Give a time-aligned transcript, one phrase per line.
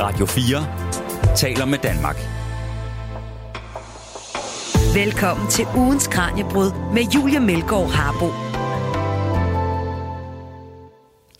[0.00, 2.16] Radio 4 taler med Danmark.
[4.94, 8.26] Velkommen til ugens Kranjebrud med Julia Melgaard Harbo.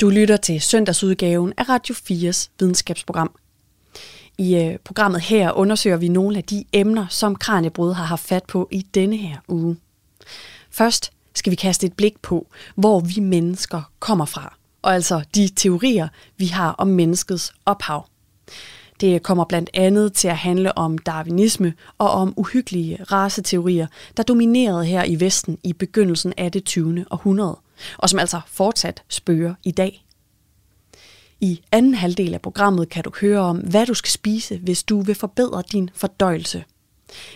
[0.01, 3.31] Du lytter til søndagsudgaven af Radio 4's videnskabsprogram.
[4.39, 8.45] I øh, programmet her undersøger vi nogle af de emner, som Kranjebrud har haft fat
[8.45, 9.77] på i denne her uge.
[10.71, 15.49] Først skal vi kaste et blik på, hvor vi mennesker kommer fra, og altså de
[15.49, 18.07] teorier, vi har om menneskets ophav.
[19.01, 23.87] Det kommer blandt andet til at handle om darwinisme og om uhyggelige raceteorier,
[24.17, 27.05] der dominerede her i Vesten i begyndelsen af det 20.
[27.11, 27.59] århundrede,
[27.99, 30.05] og som altså fortsat spørger i dag.
[31.41, 35.01] I anden halvdel af programmet kan du høre om, hvad du skal spise, hvis du
[35.01, 36.65] vil forbedre din fordøjelse.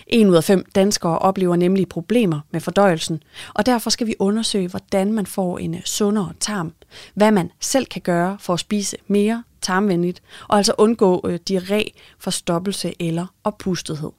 [0.07, 3.23] En ud af fem danskere oplever nemlig problemer med fordøjelsen,
[3.55, 6.73] og derfor skal vi undersøge, hvordan man får en sundere tarm,
[7.15, 11.91] hvad man selv kan gøre for at spise mere tarmvenligt, og altså undgå øh, diarré,
[12.19, 14.11] forstoppelse eller oppustethed.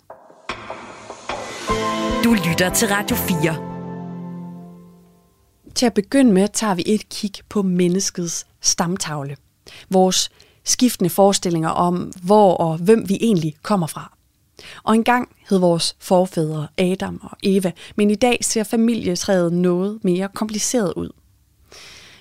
[2.24, 3.76] Du lytter til Radio 4.
[5.76, 9.38] Til at begynde med tager vi et kig på menneskets stamtavle.
[9.90, 10.30] Vores
[10.64, 14.18] skiftende forestillinger om, hvor og hvem vi egentlig kommer fra.
[14.84, 20.30] Og engang hed vores forfædre Adam og Eva, men i dag ser familietræet noget mere
[20.34, 21.10] kompliceret ud.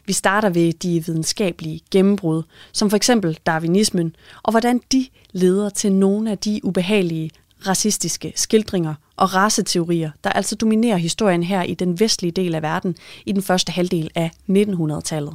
[0.07, 5.93] Vi starter ved de videnskabelige gennembrud, som for eksempel darwinismen, og hvordan de leder til
[5.93, 7.31] nogle af de ubehagelige
[7.67, 12.97] racistiske skildringer og raceteorier, der altså dominerer historien her i den vestlige del af verden
[13.27, 15.35] i den første halvdel af 1900-tallet.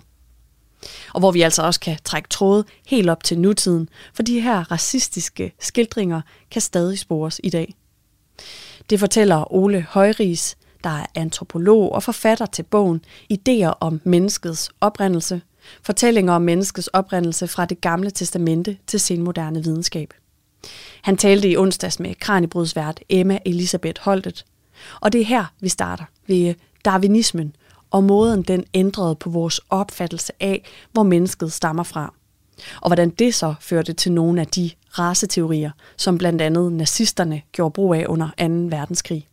[1.13, 4.71] Og hvor vi altså også kan trække tråde helt op til nutiden, for de her
[4.71, 7.73] racistiske skildringer kan stadig spores i dag.
[8.89, 15.41] Det fortæller Ole Højris, der er antropolog og forfatter til bogen Ideer om menneskets oprindelse,
[15.83, 20.13] fortællinger om menneskets oprindelse fra det gamle testamente til senmoderne videnskab.
[21.02, 24.45] Han talte i onsdags med kranibrudsvært Emma Elisabeth Holtet.
[25.02, 26.53] Og det er her, vi starter, ved
[26.86, 27.55] darwinismen
[27.92, 32.14] og måden den ændrede på vores opfattelse af, hvor mennesket stammer fra.
[32.82, 37.73] Og hvordan det så førte til nogle af de raceteorier, som blandt andet nazisterne gjorde
[37.73, 38.33] brug af under 2.
[38.77, 39.28] verdenskrig.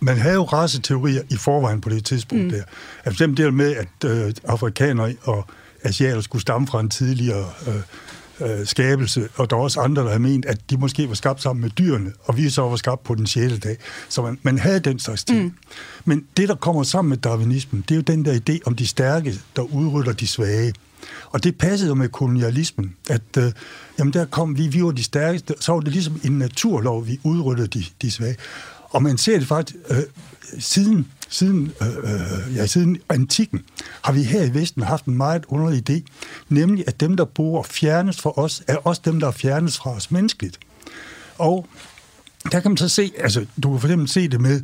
[0.00, 2.50] Man havde jo raceteorier i forvejen på det tidspunkt mm.
[2.50, 2.62] der.
[3.04, 5.46] Altså dem der med, at øh, afrikanere og
[5.82, 7.74] asiater skulle stamme fra en tidligere øh,
[8.40, 11.42] øh, skabelse, og der var også andre, der havde ment, at de måske var skabt
[11.42, 13.58] sammen med dyrene, og vi så var skabt på den 6.
[13.58, 13.76] dag.
[14.08, 15.42] Så man, man havde den slags ting.
[15.42, 15.52] Mm.
[16.04, 18.86] Men det, der kommer sammen med darwinismen, det er jo den der idé om de
[18.86, 20.74] stærke, der udrytter de svage.
[21.30, 23.52] Og det passede jo med kolonialismen, at øh,
[23.98, 27.20] jamen der kom vi, vi var de stærkeste, så var det ligesom en naturlov, vi
[27.22, 28.36] udryttede de, de svage.
[28.90, 30.02] Og man ser det faktisk, øh,
[30.58, 33.60] siden, siden, øh, ja, siden antikken
[34.02, 36.02] har vi her i Vesten haft en meget underlig idé,
[36.48, 39.90] nemlig at dem, der bor fjernes fra os, er også dem, der er fjernes fra
[39.90, 40.58] os menneskeligt.
[41.38, 41.66] Og
[42.52, 44.60] der kan man så se, altså du kan for eksempel se det med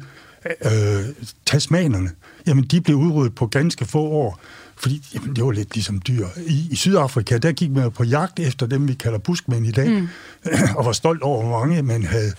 [0.65, 1.05] øh,
[1.47, 2.11] tasmanerne.
[2.47, 4.41] Jamen, de blev udryddet på ganske få år,
[4.77, 6.27] fordi jamen, det var lidt ligesom dyr.
[6.47, 9.91] I, I Sydafrika, der gik man på jagt efter dem, vi kalder buskmænd i dag,
[9.91, 10.09] mm.
[10.77, 12.33] og var stolt over, hvor mange man havde,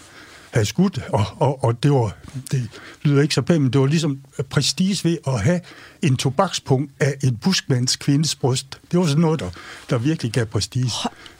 [0.51, 2.17] havde skudt, og, og, og det var,
[2.51, 2.69] det
[3.03, 4.19] lyder ikke så pænt, men det var ligesom
[4.49, 5.59] prestige ved at have
[6.01, 8.79] en tobakspunkt af en buskmands kvindes bryst.
[8.91, 9.49] Det var sådan noget, der,
[9.89, 10.91] der virkelig gav prestige.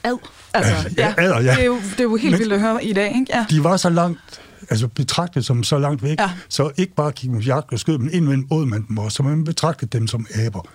[0.03, 0.17] Ad.
[0.53, 1.23] Altså, ja, ja.
[1.23, 1.51] Adder, ja.
[1.51, 3.25] Det, er jo, det er jo helt men, vildt at høre i dag, ikke?
[3.29, 3.45] Ja.
[3.49, 6.31] De var så langt altså betragtet som så langt væk, ja.
[6.49, 9.23] så ikke bare gik man jagt og skød, men indvendt åd man dem også, så
[9.23, 10.67] man betragtede dem som aber.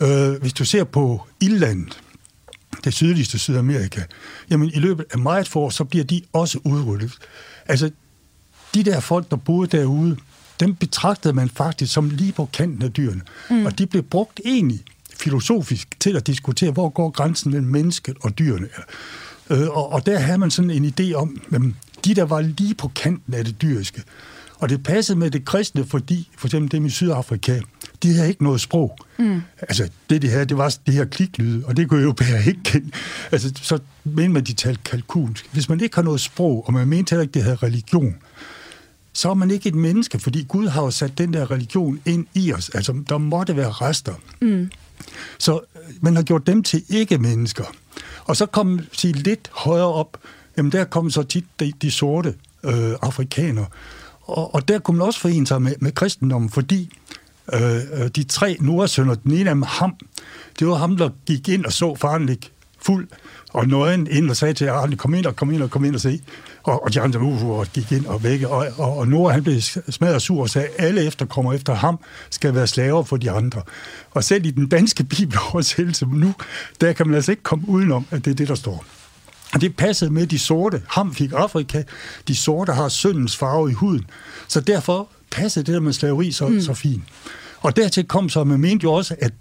[0.00, 2.00] Øh, hvis du ser på Ildlandet,
[2.84, 4.02] det sydligste Sydamerika,
[4.50, 7.12] jamen i løbet af meget få år, så bliver de også udryddet.
[7.66, 7.90] Altså,
[8.74, 10.16] de der folk, der boede derude,
[10.60, 13.20] dem betragtede man faktisk som lige på kanten af dyrene.
[13.50, 13.66] Mm.
[13.66, 14.80] Og de blev brugt egentlig
[15.16, 18.68] filosofisk til at diskutere, hvor går grænsen mellem mennesket og dyrene.
[19.50, 21.62] Øh, og, og der havde man sådan en idé om, at
[22.04, 24.02] de der var lige på kanten af det dyriske.
[24.60, 27.60] Og det passede med det kristne, fordi for eksempel dem i Sydafrika,
[28.02, 28.98] de havde ikke noget sprog.
[29.18, 29.42] Mm.
[29.60, 32.62] Altså, det de havde, det var det her kliklyde, og det kunne jo bære ikke
[32.64, 32.90] kende.
[33.32, 35.48] Altså, så mener man, de talte kalkunsk.
[35.52, 38.14] Hvis man ikke har noget sprog, og man mente heller ikke, det havde religion,
[39.12, 42.26] så er man ikke et menneske, fordi Gud har jo sat den der religion ind
[42.34, 42.68] i os.
[42.68, 44.14] Altså, der måtte være rester.
[44.40, 44.70] Mm.
[45.38, 47.64] Så øh, man har gjort dem til ikke-mennesker.
[48.24, 50.16] Og så kom sige lidt højere op,
[50.56, 53.66] jamen der kom så tit de, de sorte øh, afrikanere.
[54.30, 56.92] Og, og der kunne man også forene sig med, med kristendommen, fordi
[57.52, 59.96] øh, øh de tre nordsønner, den ene af dem, ham,
[60.58, 62.48] det var ham, der gik ind og så faren ligge
[62.82, 63.08] fuld
[63.52, 65.94] og nøgen ind og sagde til Arne, kom ind og kom ind og kom ind
[65.94, 66.20] og se.
[66.62, 68.42] Og, og de andre uh, uh, uh gik ind og væk.
[68.42, 71.98] Og, og, og Nora, han blev smadret sur og sagde, alle efterkommer efter ham
[72.30, 73.62] skal være slaver for de andre.
[74.10, 76.34] Og selv i den danske bibeloversættelse nu,
[76.80, 78.84] der kan man altså ikke komme udenom, at det er det, der står.
[79.54, 80.82] Og det passede med de sorte.
[80.88, 81.82] Ham fik Afrika.
[82.28, 84.06] De sorte har syndens farve i huden.
[84.48, 86.60] Så derfor passede det der med slaveri så, mm.
[86.60, 87.02] så fint.
[87.60, 89.32] Og dertil kom så, man mente jo også, at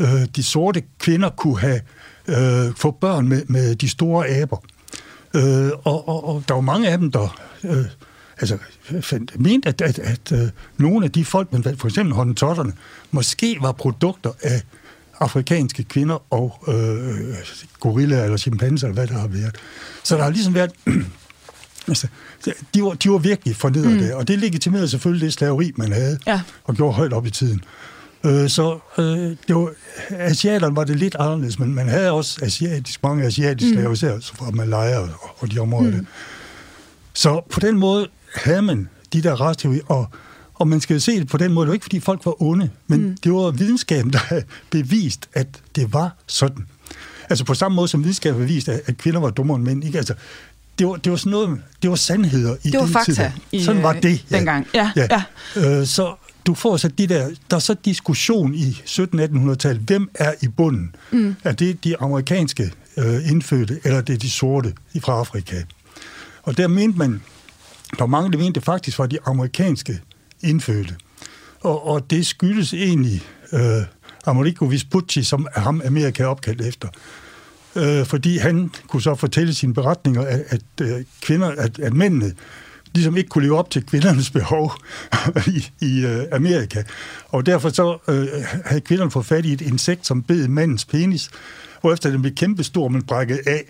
[0.00, 1.80] øh, de sorte kvinder kunne have
[2.28, 4.64] øh, få børn med, med de store aber.
[5.34, 7.84] Øh, og, og, og der var mange af dem, der øh,
[8.38, 8.58] altså,
[9.00, 12.72] fandt, mente, at, at, at øh, nogle af de folk, man for eksempel håndtotterne,
[13.10, 14.62] måske var produkter af
[15.20, 17.34] afrikanske kvinder og øh,
[17.80, 19.56] gorilla eller chimpanser, eller hvad der har været.
[20.04, 20.70] Så der har ligesom været...
[21.88, 22.06] altså,
[22.74, 23.98] de var, de var virkelig fornedret mm.
[23.98, 26.40] der, og det legitimerede selvfølgelig det slaveri, man havde, ja.
[26.64, 27.64] og gjorde højt op i tiden.
[28.24, 29.04] Øh, så øh,
[29.48, 29.72] det var,
[30.10, 33.74] asiaterne var det lidt anderledes, men man havde også asiatisk, mange asiatiske mm.
[33.74, 35.08] slaver, især fra Malaya og,
[35.38, 36.06] og de områder mm.
[37.14, 40.08] Så på den måde havde man de der rasteorier, og,
[40.60, 42.70] og man skal se det på den måde, det var ikke fordi folk var onde,
[42.86, 43.16] men mm.
[43.24, 45.46] det var videnskaben, der havde bevist, at
[45.76, 46.66] det var sådan.
[47.30, 49.84] Altså på samme måde som videnskaben har bevist, at, at kvinder var dummere end mænd.
[49.84, 49.98] Ikke?
[49.98, 50.14] Altså,
[50.78, 53.60] det var, det var sådan noget, det var sandheder i det var den fakta tid.
[53.64, 54.24] Sådan var det.
[54.30, 54.36] Ja.
[54.36, 54.66] Dengang.
[54.74, 55.06] Ja, ja.
[55.56, 55.80] ja.
[55.80, 56.14] Øh, så
[56.46, 60.94] du får så de der, der er så diskussion i 1700-1800-tallet, hvem er i bunden?
[61.10, 61.36] Mm.
[61.44, 65.62] Er det de amerikanske øh, indfødte, eller det er de sorte fra Afrika?
[66.42, 67.22] Og der mente man,
[67.90, 70.00] der var mange, der mente det faktisk var de amerikanske
[70.42, 70.96] indfødte.
[71.60, 73.22] Og, og det skyldes egentlig
[73.52, 73.82] øh,
[74.26, 76.88] Americo Vespucci, som ham Amerika opkaldt efter.
[77.76, 82.34] Øh, fordi han kunne så fortælle sine beretninger, at, at øh, kvinder, at, at mændene
[82.94, 84.72] ligesom ikke kunne leve op til kvindernes behov
[85.46, 86.82] i, i øh, Amerika.
[87.28, 88.28] Og derfor så øh,
[88.64, 91.30] havde kvinderne fået fat i et insekt, som bed mandens penis,
[91.80, 93.64] hvorefter den blev kæmpestor, men brækket af.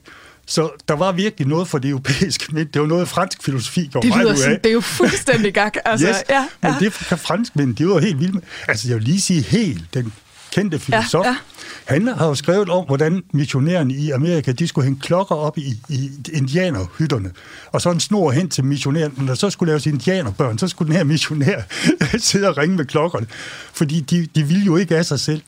[0.50, 4.00] Så der var virkelig noget for det europæiske, men det var noget fransk filosofi går
[4.00, 4.60] det lyder sådan, af.
[4.60, 5.76] Det er jo fuldstændig gak.
[5.84, 8.42] Altså, yes, ja, men det kan franskmænd, de var helt vilde med.
[8.68, 10.12] Altså, jeg vil lige sige helt, den
[10.52, 11.36] kendte filosof, ja, ja.
[11.84, 15.74] han har jo skrevet om, hvordan missionærerne i Amerika, de skulle hænge klokker op i,
[15.88, 17.30] i indianerhytterne,
[17.72, 19.12] og så en snor hen til missionæren.
[19.16, 21.60] Når så skulle laves indianerbørn, så skulle den her missionær
[22.18, 23.26] sidde og ringe med klokkerne,
[23.72, 25.42] fordi de, de ville jo ikke af sig selv.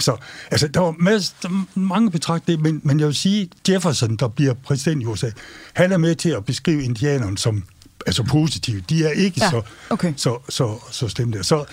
[0.00, 0.16] Så
[0.50, 4.54] altså, der var masser, der mange betragter men, men jeg vil sige, Jefferson, der bliver
[4.54, 5.30] præsident i USA,
[5.72, 7.64] han er med til at beskrive indianerne som
[8.06, 8.82] altså positive.
[8.88, 10.12] De er ikke ja, så, okay.
[10.16, 11.64] så, så, så slemme Så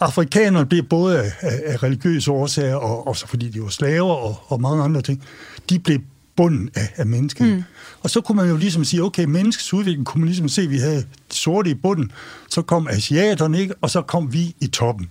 [0.00, 4.42] afrikanerne blev både af, af, af religiøse årsager, og også fordi de var slaver og,
[4.46, 5.22] og mange andre ting,
[5.70, 5.98] de blev
[6.36, 7.46] bunden af, af mennesket.
[7.46, 7.62] Mm.
[8.00, 10.70] Og så kunne man jo ligesom sige, okay, menneskets udvikling kunne man ligesom se, at
[10.70, 12.12] vi havde sorte i bunden,
[12.48, 13.74] så kom asiaterne, ikke?
[13.80, 15.10] og så kom vi i toppen.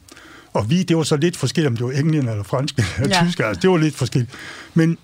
[0.54, 3.26] Og vi, det var så lidt forskelligt, om det var englænder eller fransk eller ja.
[3.26, 4.32] tysk, altså det var lidt forskelligt.
[4.74, 4.98] Men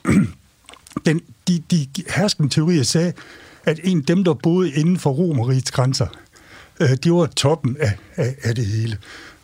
[1.05, 3.13] den, de, de herskende teorier sagde,
[3.65, 6.07] at en dem, der boede inden for Romerigets grænser,
[6.79, 8.97] øh, det var toppen af, af, af det hele.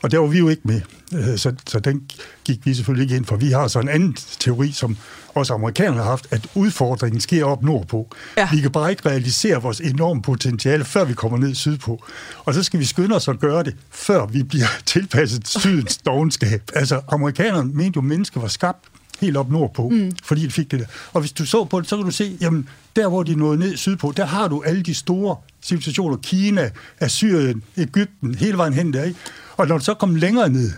[0.04, 0.82] Og der var vi jo ikke med,
[1.14, 2.02] øh, så, så den
[2.46, 3.36] gik vi selvfølgelig ikke ind for.
[3.36, 4.98] Vi har så en anden teori, som
[5.36, 8.08] også amerikanerne har haft, at udfordringen sker op nordpå.
[8.38, 8.50] Ja.
[8.52, 12.04] Vi kan bare ikke realisere vores enorme potentiale, før vi kommer ned sydpå.
[12.46, 16.62] Og så skal vi skynde os at gøre det, før vi bliver tilpasset sydens dogenskab.
[16.76, 18.86] Altså, amerikanerne mente jo, at mennesker var skabt
[19.26, 20.12] helt op nordpå, mm.
[20.24, 20.86] fordi de fik det der.
[21.14, 23.60] Og hvis du så på det, så kan du se, jamen, der hvor de nåede
[23.60, 28.94] ned sydpå, der har du alle de store civilisationer, Kina, Assyrien, Ægypten, hele vejen hen
[28.94, 29.20] der, ikke?
[29.58, 30.72] Og når du så kom længere ned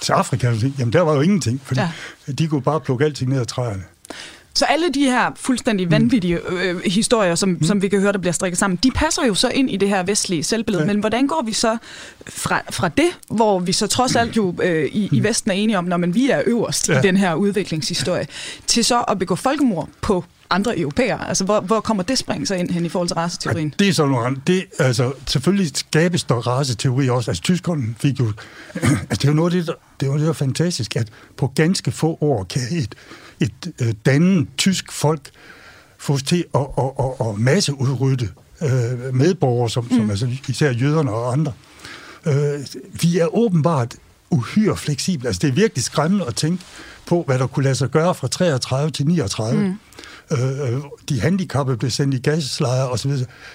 [0.00, 2.32] til Afrika, jamen der var jo ingenting, fordi ja.
[2.32, 3.82] de kunne bare plukke alting ned af træerne.
[4.58, 5.90] Så alle de her fuldstændig mm.
[5.90, 7.62] vanvittige øh, historier, som, mm.
[7.62, 9.88] som vi kan høre, der bliver strikket sammen, de passer jo så ind i det
[9.88, 10.84] her vestlige selvbillede.
[10.84, 10.92] Ja.
[10.92, 11.76] Men hvordan går vi så
[12.28, 15.24] fra, fra det, hvor vi så trods alt jo øh, i, i mm.
[15.24, 16.98] Vesten er enige om, når man vi er øverst ja.
[16.98, 18.26] i den her udviklingshistorie,
[18.66, 21.28] til så at begå folkemord på andre europæere?
[21.28, 23.68] Altså, hvor, hvor kommer det spring så ind hen i forhold til raceteorien?
[23.68, 27.30] Ja, det er sådan noget det, altså, Selvfølgelig skabes der raceteori også.
[27.30, 28.32] Altså, tyskerne fik jo...
[28.82, 30.96] altså, det er jo noget af det, der, det er jo det, der er fantastisk,
[30.96, 32.94] at på ganske få år kan et,
[33.40, 35.30] et øh, dannet tysk folk
[35.98, 38.28] få til at, at, at, at masseudrydde
[38.62, 39.96] øh, medborgere, som, mm.
[39.96, 41.52] som altså, især jøderne og andre.
[42.26, 42.66] Øh,
[43.02, 43.94] vi er åbenbart
[44.30, 45.26] uhyre fleksible.
[45.26, 46.64] Altså, det er virkelig skræmmende at tænke
[47.06, 49.60] på, hvad der kunne lade sig gøre fra 33 til 39.
[49.60, 49.78] Mm
[50.32, 53.12] øh, de handicappede blev sendt i gaslejre osv.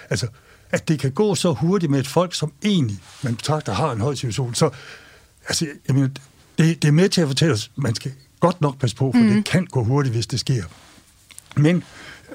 [0.09, 0.27] Altså,
[0.71, 4.01] at det kan gå så hurtigt med et folk, som egentlig, man betragter, har en
[4.01, 4.55] høj situation.
[4.55, 4.69] Så
[5.47, 6.09] altså, jeg mener,
[6.57, 8.11] det, det er med til at fortælle os, man skal
[8.43, 9.29] godt nok passe på, for mm.
[9.29, 10.63] det kan gå hurtigt, hvis det sker.
[11.55, 11.83] Men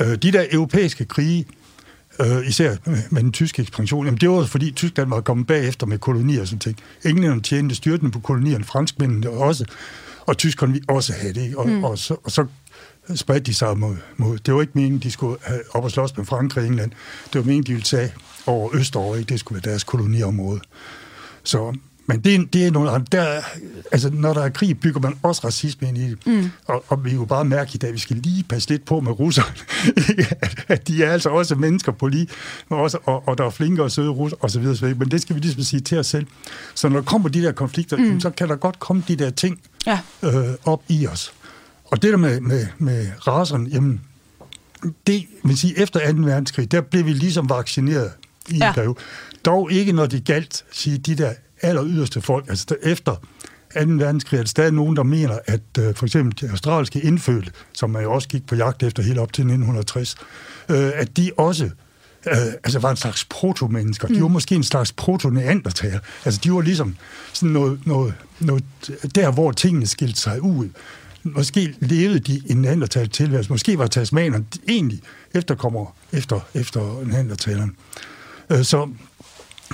[0.01, 1.47] øh, de der europæiske krige,
[2.21, 2.77] øh, især
[3.11, 6.47] med, den tyske ekspansion, jamen det var fordi Tyskland var kommet bagefter med kolonier og
[6.47, 6.77] sådan ting.
[7.05, 9.65] Englænderne tjente styrtende på kolonierne, franskmændene også,
[10.27, 11.57] og tyskerne vi også have det.
[11.57, 11.85] Og, mm.
[11.85, 12.47] og, så, og så
[13.15, 14.39] spredte de sig mod, mod.
[14.39, 16.91] Det var ikke meningen, de skulle have op og slås med Frankrig og England.
[17.33, 18.13] Det var meningen, de ville tage
[18.47, 19.29] over Østover, ikke?
[19.29, 20.61] Det skulle være deres koloniområde.
[21.43, 21.77] Så,
[22.09, 23.43] men det, er- det er nogle der, er-
[23.93, 26.27] Altså, når der er krig, bygger man også racisme ind i det.
[26.27, 26.51] Mm.
[26.67, 28.85] Og, og vi er jo bare mærke i dag, at vi skal lige passe lidt
[28.85, 29.55] på med russerne.
[30.69, 32.29] at, de er altså også mennesker på lige,
[32.69, 34.95] også, og, og der er flinke og søde russer, og så videre.
[34.95, 36.27] Men det skal vi ligesom sige til os selv.
[36.75, 38.21] Så når der kommer de der konflikter, mm.
[38.21, 39.99] så kan der godt komme de der ting Ja.
[40.23, 40.33] øh,
[40.65, 41.33] op i os.
[41.85, 44.01] Og det der med, med, med raserne, jamen,
[45.07, 46.19] det vil sige, efter 2.
[46.23, 48.11] verdenskrig, der blev vi ligesom vaccineret
[48.49, 48.67] i en Ja.
[48.67, 48.73] ja.
[48.73, 48.95] periode.
[49.45, 52.49] Dog ikke, når det galt, sige, de der aller yderste folk.
[52.49, 53.81] Altså efter 2.
[53.81, 57.91] verdenskrig er der stadig nogen, der mener, at øh, for eksempel de australske indfødte, som
[57.91, 60.17] man jo også gik på jagt efter helt op til 1960,
[60.69, 61.71] øh, at de også
[62.27, 64.09] øh, altså var en slags proto-mennesker.
[64.09, 65.99] De var måske en slags proto-neandertager.
[66.25, 66.97] Altså de var ligesom
[67.33, 68.65] sådan noget, noget, noget
[69.15, 70.69] der, hvor tingene skilte sig ud.
[71.23, 73.53] Måske levede de en neandertal tilværelse.
[73.53, 75.01] Måske var tasmanerne egentlig
[75.35, 77.77] efterkommer efter, efter neandertaleren.
[78.51, 78.89] Øh, så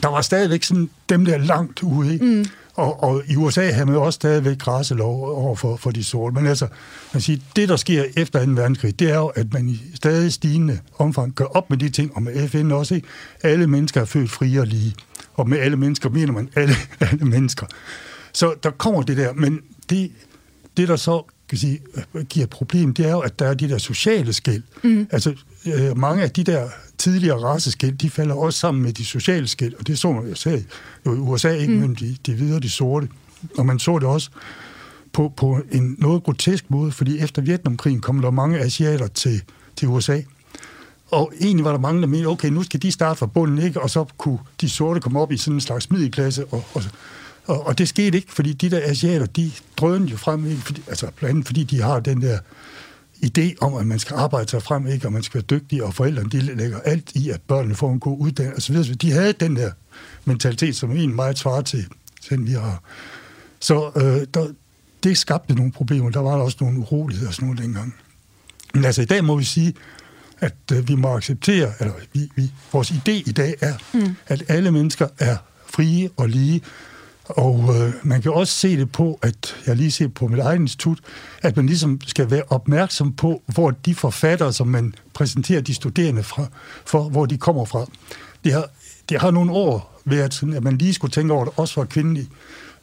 [0.02, 2.18] der var stadigvæk sådan dem der langt ude.
[2.22, 2.46] Mm.
[2.74, 6.34] Og, og i USA havde man også stadigvæk raselov over for, for de sorte.
[6.34, 6.66] Men altså,
[7.12, 8.50] man siger, det der sker efter 2.
[8.50, 12.16] verdenskrig, det er jo, at man i stadig stigende omfang gør op med de ting,
[12.16, 13.08] og med FN også, ikke?
[13.42, 14.94] Alle mennesker er født frie og lige.
[15.34, 16.74] Og med alle mennesker mener man alle,
[17.10, 17.66] alle mennesker.
[18.32, 19.60] Så der kommer det der, men
[19.90, 20.12] det,
[20.76, 21.80] det der så kan sige,
[22.14, 24.62] øh, giver et problem, det er jo, at der er de der sociale skæld.
[24.82, 25.06] Mm.
[25.10, 25.34] Altså,
[25.66, 26.68] øh, mange af de der
[27.04, 30.34] tidligere raceskæld, de falder også sammen med de sociale skæld, og det så man jo
[30.34, 30.64] selv
[31.06, 31.78] jo i USA, ikke mm.
[31.78, 33.08] mellem de, de hvide og de sorte.
[33.58, 34.30] Og man så det også
[35.12, 39.42] på, på en noget grotesk måde, fordi efter Vietnamkrigen kom der mange asiater til,
[39.76, 40.20] til USA.
[41.10, 43.80] Og egentlig var der mange, der mente, okay, nu skal de starte fra bunden, ikke?
[43.80, 46.44] og så kunne de sorte komme op i sådan en slags middelklasse.
[46.44, 46.82] Og, og,
[47.46, 50.62] og, og det skete ikke, fordi de der asiater, de drønede jo frem, ikke?
[50.62, 52.38] Fordi, altså blandt andet fordi de har den der
[53.24, 55.06] idé om, at man skal arbejde sig frem, ikke?
[55.06, 58.00] og man skal være dygtig, og forældrene de lægger alt i, at børnene får en
[58.00, 58.94] god uddannelse osv.
[58.94, 59.70] De havde den der
[60.24, 61.86] mentalitet, som egentlig meget svarer til
[62.30, 62.82] den, vi har.
[63.60, 64.48] Så øh, der,
[65.02, 66.10] det skabte nogle problemer.
[66.10, 67.94] Der var også nogle uroligheder og sådan noget dengang.
[68.74, 69.74] Men altså i dag må vi sige,
[70.40, 74.16] at øh, vi må acceptere, eller vi, vi, vores idé i dag er, mm.
[74.26, 76.60] at alle mennesker er frie og lige,
[77.24, 80.60] og øh, man kan også se det på, at jeg lige ser på mit eget
[80.60, 80.98] institut,
[81.42, 86.22] at man ligesom skal være opmærksom på, hvor de forfattere, som man præsenterer de studerende
[86.22, 86.46] fra,
[86.84, 87.86] for, hvor de kommer fra.
[88.44, 88.70] Det har,
[89.08, 91.84] det har nogle år været sådan, at man lige skulle tænke over det, også for
[91.84, 92.28] kvindelige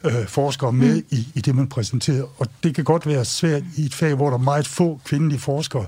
[0.04, 1.06] øh, forskere med mm.
[1.10, 2.24] i, i det, man præsenterer.
[2.38, 5.40] Og det kan godt være svært i et fag, hvor der er meget få kvindelige
[5.40, 5.86] forskere.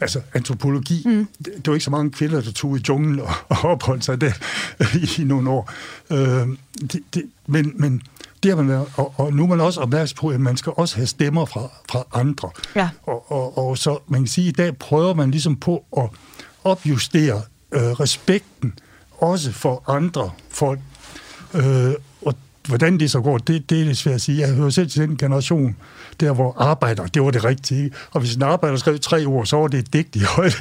[0.00, 1.02] Altså antropologi.
[1.06, 1.28] Mm.
[1.44, 4.32] Det, var ikke så mange kvinder, der tog i junglen og, og opholdt sig der
[4.94, 5.72] i, i nogle år.
[6.10, 6.48] Øh,
[6.80, 8.02] det, det, men, men
[8.42, 10.72] det har man været, og, og nu er man også opmærksom på, at man skal
[10.76, 12.50] også have stemmer fra, fra andre.
[12.76, 12.88] Ja.
[13.02, 16.08] Og, og, og så man kan sige, at i dag prøver man ligesom på at
[16.64, 18.78] opjustere øh, respekten
[19.18, 20.80] også for andre folk.
[21.54, 21.92] Øh,
[22.68, 24.40] hvordan det så går, det, det er lidt svært at sige.
[24.40, 25.76] Jeg hører selv til den generation,
[26.20, 27.90] der hvor arbejder, det var det rigtige.
[28.10, 30.56] Og hvis en arbejder skrev tre ord, så var det et digt i højt,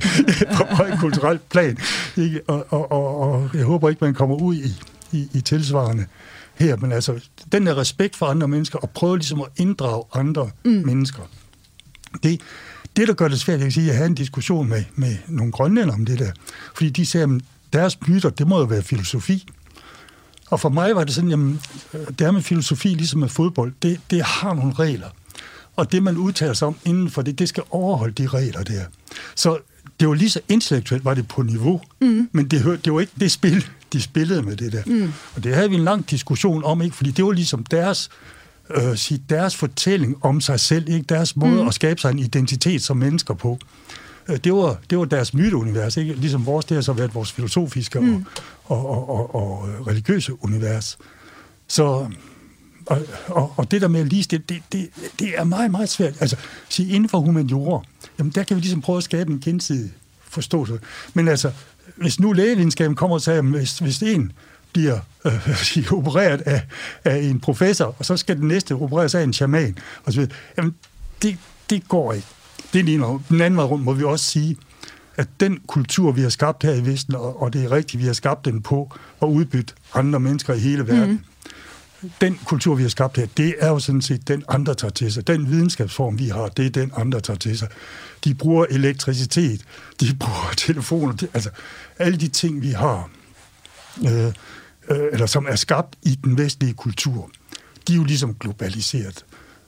[0.58, 1.78] på højt kulturelt plan.
[2.18, 2.42] Ikke?
[2.48, 4.82] Og, og, og, og jeg håber ikke, man kommer ud i,
[5.12, 6.06] i, i tilsvarende
[6.56, 6.76] her.
[6.76, 7.20] Men altså,
[7.52, 10.72] den der respekt for andre mennesker, og prøve ligesom at inddrage andre mm.
[10.72, 11.24] mennesker.
[12.24, 12.42] Det,
[12.96, 15.18] det, der gør det svært, jeg kan sige, at jeg havde en diskussion med, med
[15.28, 16.32] nogle grønlænder om det der.
[16.76, 17.42] Fordi de sagde, at
[17.74, 19.48] deres myter, det må jo være filosofi.
[20.50, 21.62] Og for mig var det sådan, jamen,
[21.94, 25.08] øh, det er med filosofi, ligesom med fodbold, det, det har nogle regler.
[25.76, 28.82] Og det, man udtaler sig om inden for det, det skal overholde de regler der.
[29.36, 29.58] Så
[30.00, 32.30] det var lige så intellektuelt, var det på niveau, mm.
[32.32, 34.82] men det, det var ikke det spil, de spillede med det der.
[34.86, 35.14] Mm.
[35.36, 36.96] Og det havde vi en lang diskussion om, ikke?
[36.96, 38.10] fordi det var ligesom deres,
[38.76, 41.06] øh, sige, deres fortælling om sig selv, ikke?
[41.10, 41.68] deres måde mm.
[41.68, 43.60] at skabe sig en identitet som mennesker på.
[44.30, 46.14] Øh, Det var, det var deres myteunivers, ikke?
[46.14, 48.26] ligesom vores, det har så været vores filosofiske mm.
[48.64, 50.98] og, og, og, og, øh, religiøse univers.
[51.68, 52.08] Så,
[52.86, 54.90] og, og, og det der med at ligestille, det, det,
[55.20, 56.14] det er meget, meget svært.
[56.20, 56.38] Altså,
[56.70, 57.82] sige, inden for humaniora,
[58.20, 59.92] jamen der kan vi ligesom prøve at skabe en gensidig
[60.24, 60.80] forståelse.
[61.14, 61.52] Men altså,
[61.96, 64.32] hvis nu lægevidenskaben kommer og siger, at hvis, hvis en
[64.74, 66.62] bliver øh, sige, opereret af,
[67.04, 70.36] af en professor, og så skal den næste opereres af en shaman, og så videre,
[70.58, 70.76] jamen
[71.22, 71.38] det,
[71.70, 72.28] det går ikke.
[72.74, 73.22] Det er noget.
[73.30, 74.58] Den anden vej rundt må vi også sige,
[75.16, 78.08] at den kultur, vi har skabt her i Vesten, og, og det er rigtigt, vi
[78.08, 81.26] har skabt den på at udbytte andre mennesker i hele verden,
[82.02, 82.12] mm.
[82.22, 85.14] den kultur, vi har skabt her, det er jo sådan set den, andre tager til
[85.14, 85.28] sig.
[85.28, 87.68] Den videnskabsform, vi har, det er den, andre tager til sig.
[88.24, 89.62] De bruger elektricitet,
[90.00, 91.50] de bruger telefoner, det, altså
[91.98, 93.10] alle de ting, vi har,
[94.04, 94.26] øh,
[94.90, 97.30] øh, eller som er skabt i den vestlige kultur,
[97.88, 99.26] de er jo ligesom globaliseret.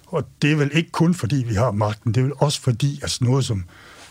[0.08, 2.98] Og det er vel ikke kun fordi, vi har magten, det er vel også fordi,
[2.98, 3.64] at altså noget som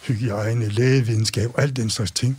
[0.06, 2.38] hygiejne, lægevidenskab og alt den slags ting,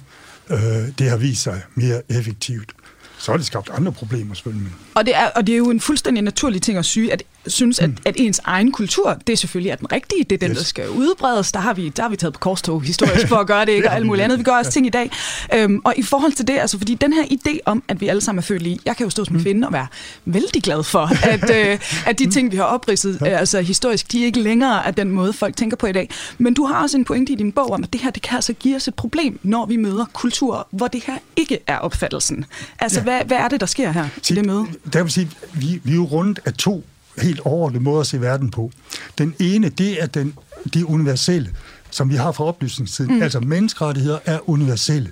[0.49, 0.57] øh,
[0.99, 2.73] det har vist sig mere effektivt.
[3.19, 4.71] så har det skabt andre problemer selvfølgelig.
[4.95, 7.79] Og det, er, og det er jo en fuldstændig naturlig ting at syge, at synes,
[7.79, 7.97] at, mm.
[8.05, 10.57] at ens egen kultur, det er selvfølgelig er den rigtige, det er den, yes.
[10.57, 11.51] der skal udbredes.
[11.51, 13.87] Der har vi, der har vi taget på korstog historisk for at gøre det, ikke?
[13.89, 14.39] og alt muligt andet.
[14.39, 15.11] Vi gør også ting i dag.
[15.53, 18.21] Øhm, og i forhold til det, altså fordi den her idé om, at vi alle
[18.21, 19.41] sammen er født lige, jeg kan jo stå som mm.
[19.41, 19.87] kvinde og være
[20.25, 24.21] vældig glad for, at, øh, at de ting, vi har opridset, øh, altså historisk, de
[24.21, 26.09] er ikke længere af den måde, folk tænker på i dag.
[26.37, 28.35] Men du har også en pointe i din bog om, at det her, det kan
[28.35, 32.45] altså give os et problem, når vi møder kulturer, hvor det her ikke er opfattelsen.
[32.79, 33.03] Altså, ja.
[33.03, 34.65] hvad, hvad er det, der sker her i det møde?
[34.93, 36.83] Der vil sige, vi, vi er jo rundt af to
[37.17, 38.71] helt overordnede måder at se verden på.
[39.17, 40.33] Den ene, det er den,
[40.73, 41.49] det universelle,
[41.91, 43.15] som vi har fra oplysningstiden.
[43.15, 43.21] Mm.
[43.21, 45.09] Altså, menneskerettigheder er universelle.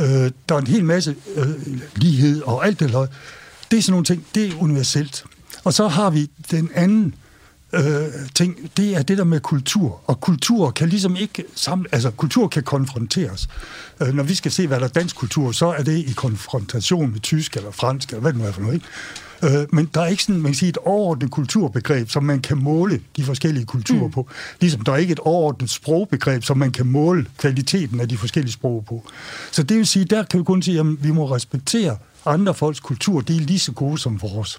[0.00, 1.46] Øh, der er en hel masse øh,
[1.96, 3.06] lighed og alt det der.
[3.70, 5.24] Det er sådan nogle ting, det er universelt.
[5.64, 7.14] Og så har vi den anden
[7.72, 10.00] øh, ting, det er det der med kultur.
[10.06, 13.48] Og kultur kan ligesom ikke samle, altså kultur kan konfronteres.
[14.00, 17.12] Øh, når vi skal se, hvad der er dansk kultur, så er det i konfrontation
[17.12, 18.86] med tysk eller fransk, eller hvad det nu er for noget, ikke?
[19.42, 22.58] Øh, men der er ikke sådan, man kan sige, et overordnet kulturbegreb, som man kan
[22.58, 24.12] måle de forskellige kulturer mm.
[24.12, 24.28] på.
[24.60, 28.52] Ligesom der er ikke et overordnet sprogbegreb, som man kan måle kvaliteten af de forskellige
[28.52, 29.04] sprog på.
[29.50, 31.96] Så det vil sige, der kan vi kun sige, at vi må respektere
[32.26, 34.58] andre folks kultur, de er lige så gode som vores.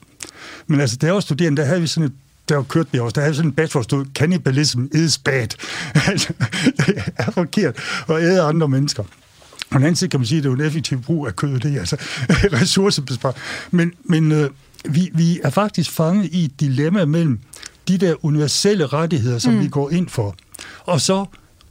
[0.68, 2.14] Men altså, da jeg var studerende, der havde vi sådan et
[2.50, 5.48] der var kørt vi også, der havde sådan en bachelor, stod, cannibalism is bad.
[6.10, 6.34] altså,
[6.78, 7.78] det er forkert
[8.10, 9.04] at æde andre mennesker.
[9.70, 11.60] På den anden side kan man sige, at det er en effektiv brug af kød,
[11.60, 11.98] det er altså
[12.62, 13.38] ressourcebesparing.
[13.72, 14.50] Men, men øh,
[14.90, 17.40] vi, vi er faktisk fanget i et dilemma mellem
[17.88, 19.60] de der universelle rettigheder, som mm.
[19.60, 20.36] vi går ind for,
[20.80, 21.26] og så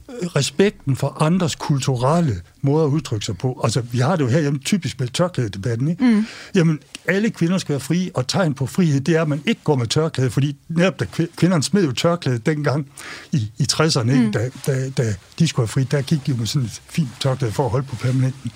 [0.09, 3.61] øh, respekten for andres kulturelle måder at udtrykke sig på.
[3.63, 6.03] Altså, vi har det jo her hjemme typisk med tørklædedebatten, ikke?
[6.03, 6.25] Mm.
[6.55, 9.61] Jamen, alle kvinder skal være frie, og tegn på frihed, det er, at man ikke
[9.63, 11.05] går med tørklæde, fordi netop da
[11.37, 12.87] kvinderne smed jo tørklæde dengang
[13.31, 14.31] i, i 60'erne, mm.
[14.31, 17.09] da, da, da de skulle være frie, der gik de jo med sådan et fint
[17.19, 18.51] tørklæde for at holde på permanenten.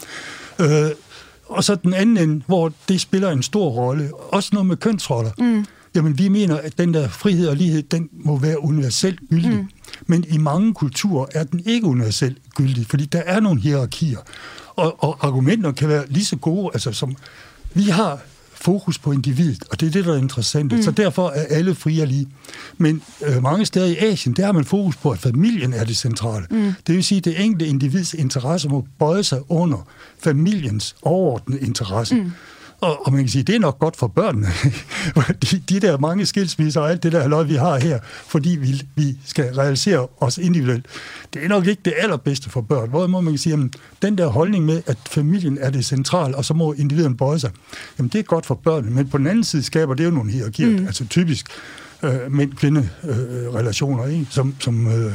[0.59, 0.91] Øh,
[1.49, 5.31] og så den anden ende, hvor det spiller en stor rolle, også noget med kønsroller.
[5.37, 5.65] Mm.
[5.95, 9.51] Jamen, vi mener, at den der frihed og lighed, den må være universelt gyldig.
[9.51, 9.69] Mm.
[10.07, 14.19] Men i mange kulturer er den ikke universelt gyldig, fordi der er nogle hierarkier.
[14.75, 17.15] Og, og argumenter kan være lige så gode, altså som
[17.73, 18.19] vi har
[18.61, 20.71] fokus på individet, og det er det, der er interessant.
[20.71, 20.81] Mm.
[20.81, 22.27] Så derfor er alle frie og lige.
[22.77, 25.97] Men øh, mange steder i Asien, der har man fokus på, at familien er det
[25.97, 26.45] centrale.
[26.49, 26.73] Mm.
[26.87, 29.87] Det vil sige, at det enkelte individs interesse må bøje sig under
[30.19, 32.15] familiens overordnede interesse.
[32.15, 32.31] Mm.
[32.81, 34.47] Og, og man kan sige, det er nok godt for børnene.
[35.51, 38.81] de, de der mange skilsmisser og alt det der halløj, vi har her, fordi vi,
[38.95, 40.85] vi skal realisere os individuelt,
[41.33, 42.89] det er nok ikke det allerbedste for børn.
[42.89, 43.59] Hvor må man sige, at
[44.01, 47.51] den der holdning med, at familien er det centrale, og så må individen bøje sig,
[47.97, 48.95] jamen det er godt for børnene.
[48.95, 50.87] Men på den anden side skaber det jo nogle hierarkier, mm.
[50.87, 51.47] altså typisk
[52.03, 55.13] øh, mænd-kvinde-relationer, øh, som, som, øh,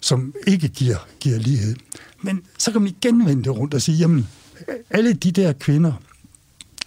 [0.00, 1.76] som ikke giver, giver lighed.
[2.22, 4.28] Men så kan man igen vende det rundt og sige, jamen
[4.90, 5.92] alle de der kvinder,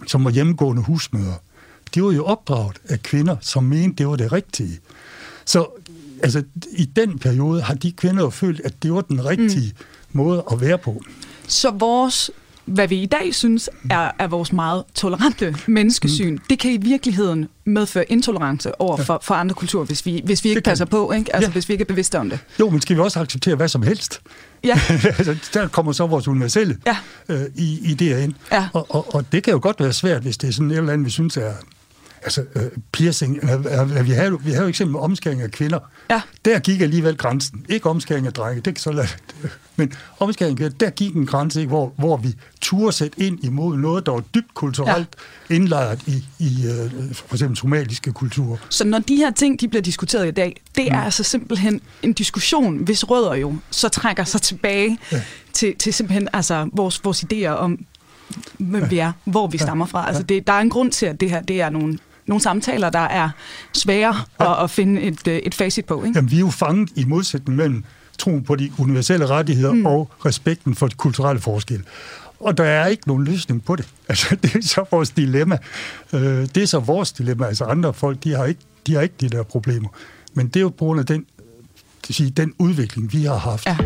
[0.08, 1.36] som var hjemmegående husmøder,
[1.94, 4.80] de var jo opdraget af kvinder, som mente, det var det rigtige.
[5.46, 5.68] Så
[6.24, 10.18] altså, i den periode har de kvinder jo følt, at det var den rigtige mm.
[10.18, 11.02] måde at være på.
[11.48, 12.32] Så vores
[12.66, 16.42] hvad vi i dag synes er, er vores meget tolerante menneskesyn, mm.
[16.50, 20.50] det kan i virkeligheden medføre intolerance over for, for andre kulturer, hvis vi, hvis vi
[20.50, 21.36] ikke passer på, ikke?
[21.36, 21.52] Altså, ja.
[21.54, 22.40] hvis vi ikke er bevidste om det.
[22.60, 24.22] Jo, men skal vi også acceptere hvad som helst?
[24.64, 24.80] Ja.
[25.18, 26.98] altså, der kommer så vores universelle ja.
[27.30, 28.34] øh, i, i det ind.
[28.52, 28.68] Ja.
[28.74, 30.94] Og, og, og det kan jo godt være svært, hvis det er sådan et eller
[30.94, 31.54] andet, vi synes er
[32.24, 35.80] altså øh, piercing, øh, vi har vi har jo eksempel omskæring af kvinder.
[36.10, 36.22] Ja.
[36.46, 37.66] Der gik alligevel grænsen.
[37.70, 39.08] Ikke omskæring af drenge, det kan så lade,
[39.76, 43.44] men omskæring af kvinder, der gik en grænse, ikke, hvor, hvor vi turde sætte ind
[43.44, 45.16] imod noget, der var dybt kulturelt
[45.50, 45.56] ja.
[45.56, 48.58] indlejret i, i øh, for eksempel somaliske kulturer.
[48.70, 51.06] Så når de her ting, de bliver diskuteret i dag, det er mm.
[51.06, 55.22] altså simpelthen en diskussion, hvis rødder jo så trækker sig tilbage ja.
[55.54, 57.86] til, til simpelthen altså, vores, vores idéer om,
[58.58, 60.08] hvem vi er, hvor vi stammer fra.
[60.08, 62.90] Altså, det, der er en grund til, at det her det er nogle nogle samtaler,
[62.90, 63.30] der er
[63.74, 64.52] svære ja.
[64.52, 66.04] at, at finde et, øh, et facit på.
[66.04, 66.18] Ikke?
[66.18, 67.84] Jamen, vi er jo fanget i modsætning mellem
[68.18, 69.86] troen på de universelle rettigheder mm.
[69.86, 71.86] og respekten for kulturelle forskelle.
[72.40, 73.88] Og der er ikke nogen løsning på det.
[74.10, 75.58] Altså, det er så vores dilemma.
[76.14, 76.22] Øh,
[76.56, 77.46] det er så vores dilemma.
[77.46, 79.90] Altså, andre folk, de har ikke de, har ikke de der problemer.
[80.34, 81.26] Men det er jo på grund af den,
[82.10, 83.66] sige, den udvikling, vi har haft.
[83.66, 83.78] Ja.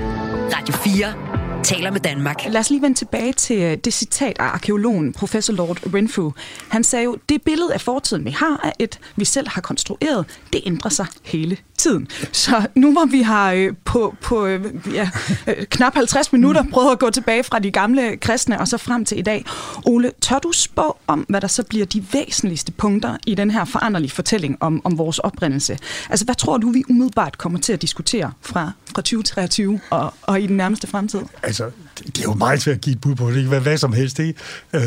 [0.54, 2.36] Radio 4 taler med Danmark.
[2.50, 6.32] Lad os lige vende tilbage til øh, det citat af arkeologen, professor Lord Renfrew.
[6.70, 10.26] Han sagde jo, det billede af fortiden, vi har, er et, vi selv har konstrueret,
[10.54, 12.08] det ændrer sig hele tiden.
[12.32, 15.10] Så nu hvor vi har øh, på, på øh, ja,
[15.48, 19.06] øh, knap 50 minutter prøvet at gå tilbage fra de gamle kristne og så frem
[19.06, 19.46] til i dag.
[19.86, 23.66] Ole, tør du spå om, hvad der så bliver de væsentligste punkter i den her
[23.66, 25.78] foranderlige fortælling om, om vores oprindelse?
[26.10, 30.42] Altså, hvad tror du, vi umiddelbart kommer til at diskutere fra, fra 2023 og, og
[30.42, 31.22] i den nærmeste fremtid?
[31.48, 31.72] Altså,
[32.06, 33.32] det er jo meget svært at give et bud på.
[33.32, 34.18] Det kan være hvad som helst.
[34.18, 34.36] Det,
[34.74, 34.82] øh,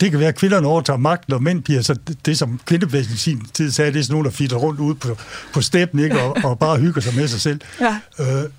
[0.00, 1.96] det kan være, at kvinderne overtager magten, og mænd bliver så
[2.26, 4.94] det, som kvindebevægelsen i sin tid sagde, det er sådan nogen, der fitter rundt ude
[4.94, 5.16] på,
[5.52, 6.20] på steppen, ikke?
[6.22, 7.60] Og, og bare hygger sig med sig selv.
[7.80, 7.98] Ja.
[8.18, 8.50] Øh,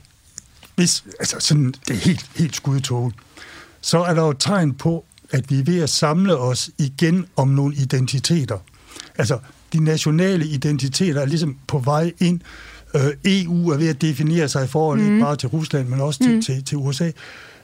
[0.76, 3.14] hvis, altså sådan, det er helt, helt skudtoget.
[3.82, 7.48] Så er der jo tegn på, at vi er ved at samle os igen om
[7.48, 8.58] nogle identiteter.
[9.18, 9.40] Altså,
[9.74, 12.42] de nationale identiteter er ligesom på vej ind.
[12.96, 15.14] Øh, EU er ved at definere sig i forhold mm.
[15.14, 16.42] ikke bare til Rusland, men også til, mm.
[16.42, 17.12] til, til USA.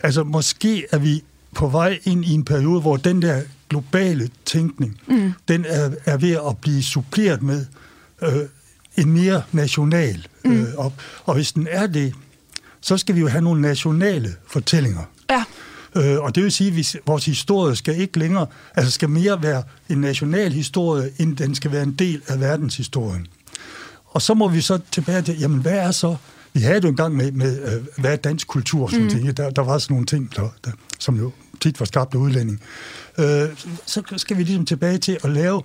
[0.04, 1.24] Altså, måske er vi
[1.56, 5.34] på vej ind i en periode, hvor den der globale tænkning, mm.
[5.48, 7.66] den er, er ved at blive suppleret med
[8.22, 8.30] øh,
[8.98, 10.52] en mere national mm.
[10.52, 10.94] øh, op.
[11.26, 12.14] Og hvis den er det,
[12.82, 15.04] så skal vi jo have nogle nationale fortællinger.
[15.30, 15.44] Ja.
[15.96, 19.64] Øh, og det vil sige, at vores historie skal ikke længere, altså skal mere være
[19.90, 23.28] en national historie, end den skal være en del af verdenshistorien.
[24.12, 26.16] Og så må vi så tilbage til, jamen hvad er så,
[26.54, 29.10] vi havde jo engang med, med øh, hvad er dansk kultur, som mm.
[29.10, 29.38] ting.
[29.38, 32.62] Der, der var sådan nogle ting, der, der, som jo tit var skabt af udlænding.
[33.18, 33.50] Øh,
[33.86, 35.62] så skal vi ligesom tilbage til at lave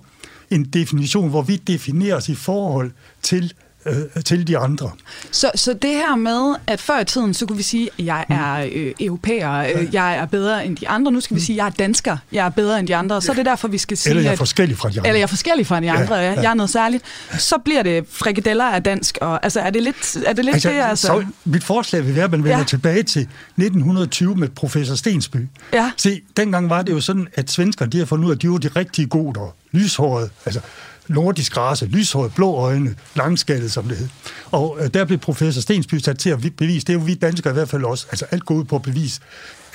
[0.49, 3.53] en definition, hvor vi definerer os i forhold til
[3.87, 4.91] øh, til de andre.
[5.31, 8.25] Så, så det her med, at før i tiden, så kunne vi sige, at jeg
[8.29, 11.11] er øh, europæer, øh, jeg er bedre end de andre.
[11.11, 13.21] Nu skal vi sige, at jeg er dansker, jeg er bedre end de andre.
[13.21, 15.07] Så er det derfor, vi skal sige, Eller jeg er forskellig fra de andre.
[15.07, 16.41] Eller jeg er forskellig fra de andre, ja, ja.
[16.41, 17.03] jeg er noget særligt.
[17.37, 19.17] Så bliver det frikadeller af dansk.
[19.21, 20.75] Og, altså, er det lidt, er det, lidt altså, det?
[20.75, 21.07] Altså?
[21.07, 22.63] Så mit forslag vil være, at man vender ja.
[22.63, 25.47] tilbage til 1920 med professor Stensby.
[25.73, 25.91] Ja.
[25.97, 28.49] Se, dengang var det jo sådan, at svensker, de har fundet ud af, at de
[28.49, 30.29] var de rigtige gode og lyshårede.
[30.45, 30.61] Altså,
[31.07, 34.07] nordisk race, lyshåret, blå øjne, langskaldet, som det hed.
[34.51, 37.51] Og øh, der blev professor Stensby sat til at bevise, det er jo vi danskere
[37.51, 39.21] i hvert fald også, altså alt går ud på at bevise.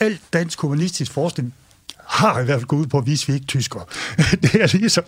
[0.01, 1.55] Alt dansk kommunistisk forskning
[2.13, 3.85] har i hvert fald gået ud på at vise, at vi ikke tyskere.
[4.43, 5.05] det er ligesom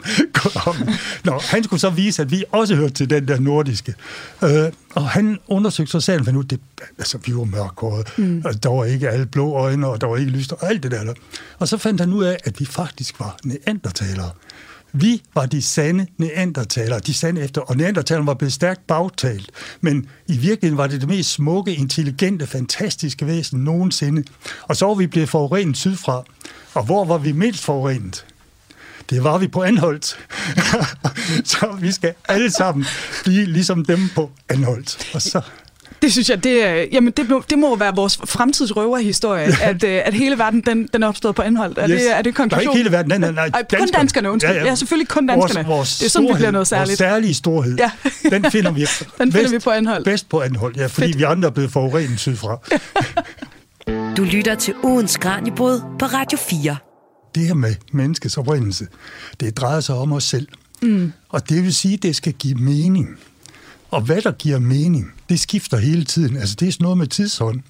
[1.25, 3.95] Nå, han skulle så vise, at vi også hørte til den der nordiske.
[4.45, 6.61] Øh, og han undersøgte så selv, at det,
[6.99, 8.43] altså, vi var mørkhårede, mm.
[8.45, 10.91] og der var ikke alle blå øjne, og der var ikke lyst, og alt det
[10.91, 11.15] der.
[11.59, 14.31] Og så fandt han ud af, at vi faktisk var neandertalere.
[14.97, 20.07] Vi var de sande neandertalere, de sande efter, og neandertalerne var blevet stærkt bagtalt, men
[20.27, 24.25] i virkeligheden var det det mest smukke, intelligente, fantastiske væsen nogensinde.
[24.63, 26.25] Og så var vi blevet forurenet sydfra.
[26.75, 28.27] Og hvor var vi mindst forurenet?
[29.11, 30.19] Det var vi på Anholdt.
[31.53, 32.87] så vi skal alle sammen
[33.25, 35.11] blive ligesom dem på Anholdt.
[35.15, 35.41] Og så...
[36.05, 40.39] Det synes jeg, det, jamen det, det må være vores fremtidsrøverhistorie, at, øh, at hele
[40.39, 41.77] verden den, den er opstået på anhold.
[41.77, 42.03] Er, yes.
[42.03, 42.67] det, er det konklusion?
[42.67, 43.09] Nej, ikke hele verden.
[43.09, 43.51] Nej, nej, nej.
[43.55, 44.53] Ej, kun danskerne, undskyld.
[44.53, 44.67] Ja, ja.
[44.67, 45.69] ja, selvfølgelig kun danskerne.
[45.69, 46.89] Vores, vores det er sådan, storhed, vi bliver noget særligt.
[46.89, 47.91] Vores særlige storhed, ja.
[48.31, 48.81] den finder vi,
[49.19, 50.05] den finder vi på anhold.
[50.05, 51.19] Bedst på anhold, ja, fordi Fedt.
[51.19, 52.59] vi andre er blevet forurenet sydfra.
[54.17, 56.77] du lytter til ugens Kranjebrud på Radio 4.
[57.35, 58.87] Det her med menneskets oprindelse,
[59.41, 60.49] det drejer sig om os selv.
[60.83, 61.13] Mm.
[61.29, 63.19] Og det vil sige, at det skal give mening.
[63.95, 66.37] Og hvad der giver mening, det skifter hele tiden.
[66.37, 67.61] Altså det er sådan noget med tidshånd.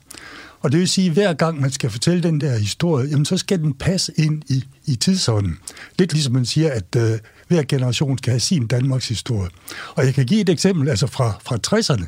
[0.60, 3.36] Og det vil sige, at hver gang man skal fortælle den der historie, jamen så
[3.36, 5.58] skal den passe ind i, i tidsånden.
[5.98, 9.50] Lidt ligesom man siger, at øh, hver generation skal have sin Danmarks historie.
[9.94, 12.04] Og jeg kan give et eksempel altså fra, fra 60'erne.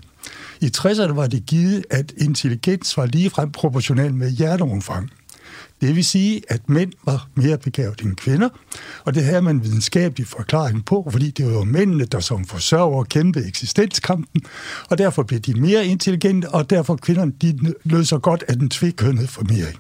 [0.61, 5.11] I 60'erne var det givet, at intelligens var ligefrem proportional med hjerteomfang.
[5.81, 8.49] Det vil sige, at mænd var mere begavet end kvinder,
[9.05, 13.05] og det havde man videnskabelig forklaring på, fordi det var jo mændene, der som forsørger
[13.05, 14.43] kæmpede eksistenskampen,
[14.91, 18.71] og derfor blev de mere intelligente, og derfor kvinderne, de lød så godt af den
[18.71, 19.79] tvekønnede formering.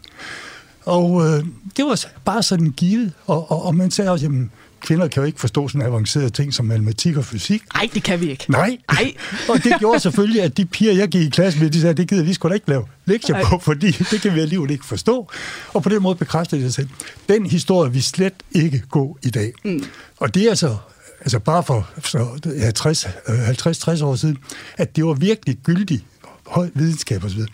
[0.84, 1.44] Og øh,
[1.76, 5.26] det var bare sådan givet, og, og, og man sagde også, jamen, kvinder kan jo
[5.26, 7.62] ikke forstå sådan avancerede ting som matematik og fysik.
[7.74, 8.44] Nej, det kan vi ikke.
[8.48, 8.78] Nej.
[8.92, 9.14] Nej.
[9.50, 12.08] og det gjorde selvfølgelig, at de piger, jeg gik i klasse med, de sagde, det
[12.08, 15.30] gider vi sgu da ikke lave lektier på, fordi det kan vi alligevel ikke forstå.
[15.74, 16.88] Og på den måde bekræftede det sig selv.
[17.28, 19.52] Den historie vi slet ikke gå i dag.
[19.64, 19.84] Mm.
[20.16, 20.76] Og det er altså
[21.20, 24.38] altså bare for så, ja, 60, 50-60 år siden,
[24.76, 26.04] at det var virkelig gyldig
[26.46, 27.40] høj videnskab osv.
[27.40, 27.46] Så,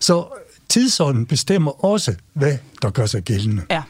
[0.00, 0.28] så
[0.68, 3.62] tidsånden bestemmer også, hvad der gør sig gældende.
[3.70, 3.82] Ja.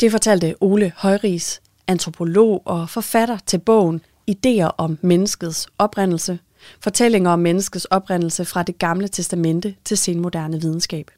[0.00, 6.38] Det fortalte Ole Højris, antropolog og forfatter til bogen Ideer om menneskets oprindelse,
[6.80, 11.10] fortællinger om menneskets oprindelse fra det gamle testamente til senmoderne videnskab.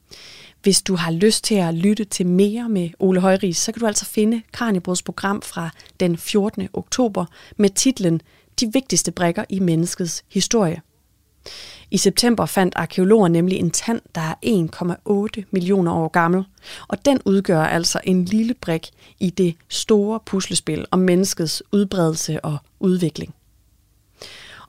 [0.63, 3.87] Hvis du har lyst til at lytte til mere med Ole Højris, så kan du
[3.87, 6.69] altså finde Kranjebrods program fra den 14.
[6.73, 7.25] oktober
[7.57, 8.21] med titlen
[8.61, 10.83] De vigtigste brækker i menneskets historie.
[11.91, 14.35] I september fandt arkeologer nemlig en tand, der er
[15.39, 16.45] 1,8 millioner år gammel,
[16.89, 22.59] og den udgør altså en lille brik i det store puslespil om menneskets udbredelse og
[22.81, 23.35] udvikling.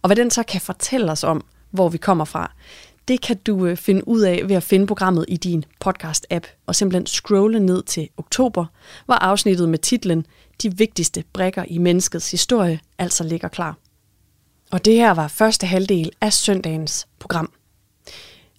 [0.02, 2.52] Og hvad den så kan fortælle os om, hvor vi kommer fra,
[3.08, 6.76] det kan du øh, finde ud af ved at finde programmet i din podcast-app og
[6.76, 8.66] simpelthen scrolle ned til oktober,
[9.06, 10.26] hvor afsnittet med titlen
[10.62, 13.78] De vigtigste brækker i menneskets historie altså ligger klar.
[14.72, 17.52] Og det her var første halvdel af søndagens program.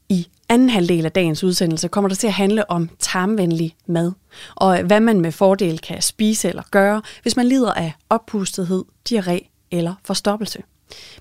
[0.08, 4.12] I anden halvdel af dagens udsendelse kommer der til at handle om tarmvenlig mad,
[4.54, 9.68] og hvad man med fordel kan spise eller gøre, hvis man lider af oppustethed, diarré
[9.70, 10.62] eller forstoppelse.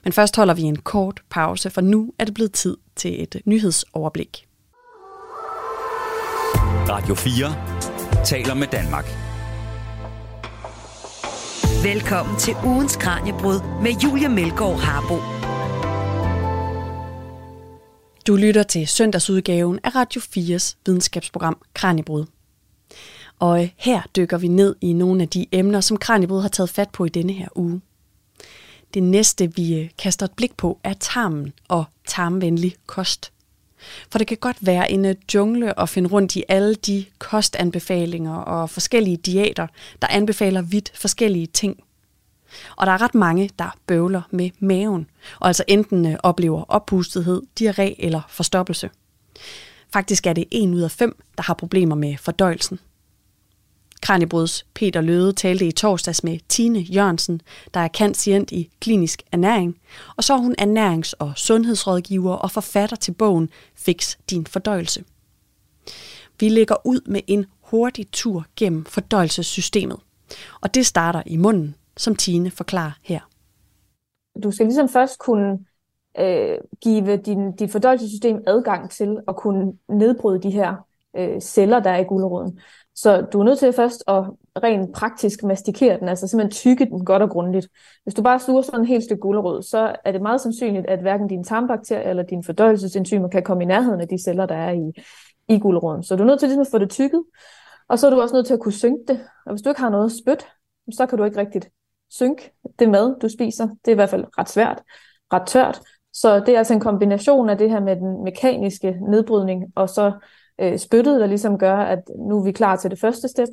[0.03, 3.41] Men først holder vi en kort pause, for nu er det blevet tid til et
[3.45, 4.47] nyhedsoverblik.
[6.89, 9.30] Radio 4 taler med Danmark.
[11.83, 15.15] Velkommen til ugens Kranjebrud med Julia Melgaard Harbo.
[18.27, 22.25] Du lytter til søndagsudgaven af Radio 4's videnskabsprogram Kranjebrud.
[23.39, 26.89] Og her dykker vi ned i nogle af de emner, som Kranjebrud har taget fat
[26.89, 27.81] på i denne her uge.
[28.93, 33.31] Det næste, vi øh, kaster et blik på, er tarmen og tarmvenlig kost.
[34.11, 38.35] For det kan godt være en øh, jungle at finde rundt i alle de kostanbefalinger
[38.35, 39.67] og forskellige diæter,
[40.01, 41.83] der anbefaler vidt forskellige ting.
[42.75, 45.07] Og der er ret mange, der bøvler med maven,
[45.39, 48.89] og altså enten øh, oplever oppustethed, diarré eller forstoppelse.
[49.93, 52.79] Faktisk er det en ud af fem, der har problemer med fordøjelsen.
[54.01, 57.41] Kranjebruds Peter Løde talte i torsdags med Tine Jørgensen,
[57.73, 59.77] der er kantscient i klinisk ernæring,
[60.17, 65.03] og så er hun ernærings- og sundhedsrådgiver og forfatter til bogen Fix din fordøjelse.
[66.39, 69.97] Vi lægger ud med en hurtig tur gennem fordøjelsessystemet,
[70.61, 73.19] og det starter i munden, som Tine forklarer her.
[74.43, 75.59] Du skal ligesom først kunne
[76.19, 80.75] øh, give din, dit fordøjelsessystem adgang til at kunne nedbryde de her
[81.17, 82.59] øh, celler, der er i guleroden.
[82.95, 84.23] Så du er nødt til først at
[84.63, 87.67] rent praktisk mastikere den, altså simpelthen tykke den godt og grundigt.
[88.03, 91.01] Hvis du bare suger sådan en helt stykke gulerod, så er det meget sandsynligt, at
[91.01, 94.71] hverken dine tarmbakterier eller dine fordøjelsesenzymer kan komme i nærheden af de celler, der er
[94.71, 94.91] i,
[95.47, 96.03] i guleroden.
[96.03, 97.23] Så du er nødt til ligesom at få det tykket,
[97.89, 99.19] og så er du også nødt til at kunne synke det.
[99.45, 100.47] Og hvis du ikke har noget spyt,
[100.93, 101.69] så kan du ikke rigtigt
[102.09, 103.67] synke det mad, du spiser.
[103.67, 104.81] Det er i hvert fald ret svært,
[105.33, 105.81] ret tørt.
[106.13, 110.11] Så det er altså en kombination af det her med den mekaniske nedbrydning, og så
[110.61, 113.47] øh, spyttet, der ligesom gør, at nu er vi klar til det første step.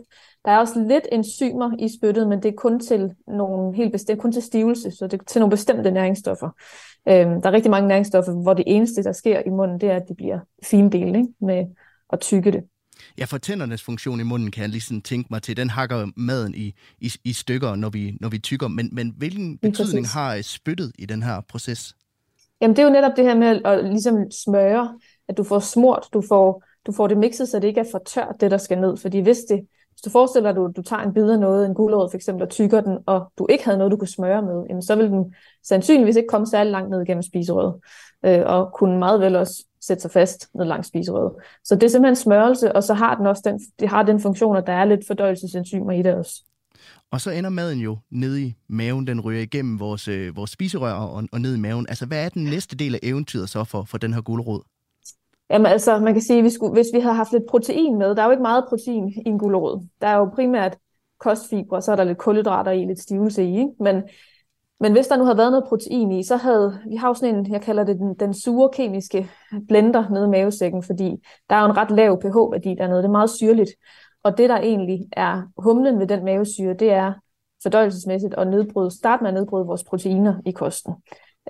[0.45, 4.21] Der er også lidt enzymer i spyttet, men det er kun til nogle helt bestemt,
[4.21, 6.51] kun til stivelse, så det er til nogle bestemte næringsstoffer.
[7.09, 9.97] Øhm, der er rigtig mange næringsstoffer, hvor det eneste, der sker i munden, det er,
[9.97, 11.29] at de bliver findelt ikke?
[11.41, 11.67] med
[12.13, 12.65] at tykke det.
[13.19, 16.55] Ja, for tændernes funktion i munden kan jeg ligesom tænke mig til, den hakker maden
[16.55, 18.69] i, i, i stykker, når vi, når vi tykker.
[18.69, 21.95] Men, men hvilken betydning har spyttet i den her proces?
[22.61, 26.09] Jamen det er jo netop det her med at ligesom smøre, at du får smurt,
[26.13, 28.81] du får du får det mixet, så det ikke er for tørt, det der skal
[28.81, 28.97] ned.
[28.97, 29.57] Fordi hvis, det,
[29.91, 32.43] hvis du forestiller dig, at du, tager en bid af noget, en gulerod for eksempel,
[32.43, 35.07] og tykker den, og du ikke havde noget, du kunne smøre med, jamen, så vil
[35.07, 37.75] den sandsynligvis ikke komme særlig langt ned gennem spiserøret,
[38.25, 41.33] øh, og kunne meget vel også sætte sig fast ned langs spiserøret.
[41.65, 44.57] Så det er simpelthen smørelse, og så har den også den, det har den funktion,
[44.57, 46.43] at der er lidt fordøjelsesenzymer i det også.
[47.11, 50.93] Og så ender maden jo nede i maven, den ryger igennem vores, øh, vores spiserør
[50.93, 51.87] og, og ned i maven.
[51.89, 54.63] Altså, hvad er den næste del af eventyret så for, for den her gulerod?
[55.51, 58.27] Jamen altså, man kan sige, hvis, hvis vi havde haft lidt protein med, der er
[58.27, 59.87] jo ikke meget protein i en gulerod.
[60.01, 60.79] Der er jo primært
[61.21, 63.71] kostfibre, så er der lidt kulhydrater i, lidt stivelse i, ikke?
[63.81, 64.03] Men,
[64.81, 67.35] men hvis der nu havde været noget protein i, så havde, vi har jo sådan
[67.35, 69.31] en, jeg kalder det den, den sure kemiske
[69.69, 71.17] blender nede i mavesækken, fordi
[71.51, 73.71] der er jo en ret lav pH-værdi dernede, det er meget syrligt.
[74.23, 77.13] Og det, der egentlig er humlen ved den mavesyre, det er
[77.63, 80.95] fordøjelsesmæssigt at nedbryde, starte med at nedbryde vores proteiner i kosten.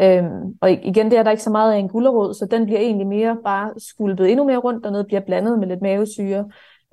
[0.00, 2.80] Øhm, og igen, det er der ikke så meget af en gulerod, så den bliver
[2.80, 6.44] egentlig mere bare skulpet endnu mere rundt dernede, bliver blandet med lidt mavesyre,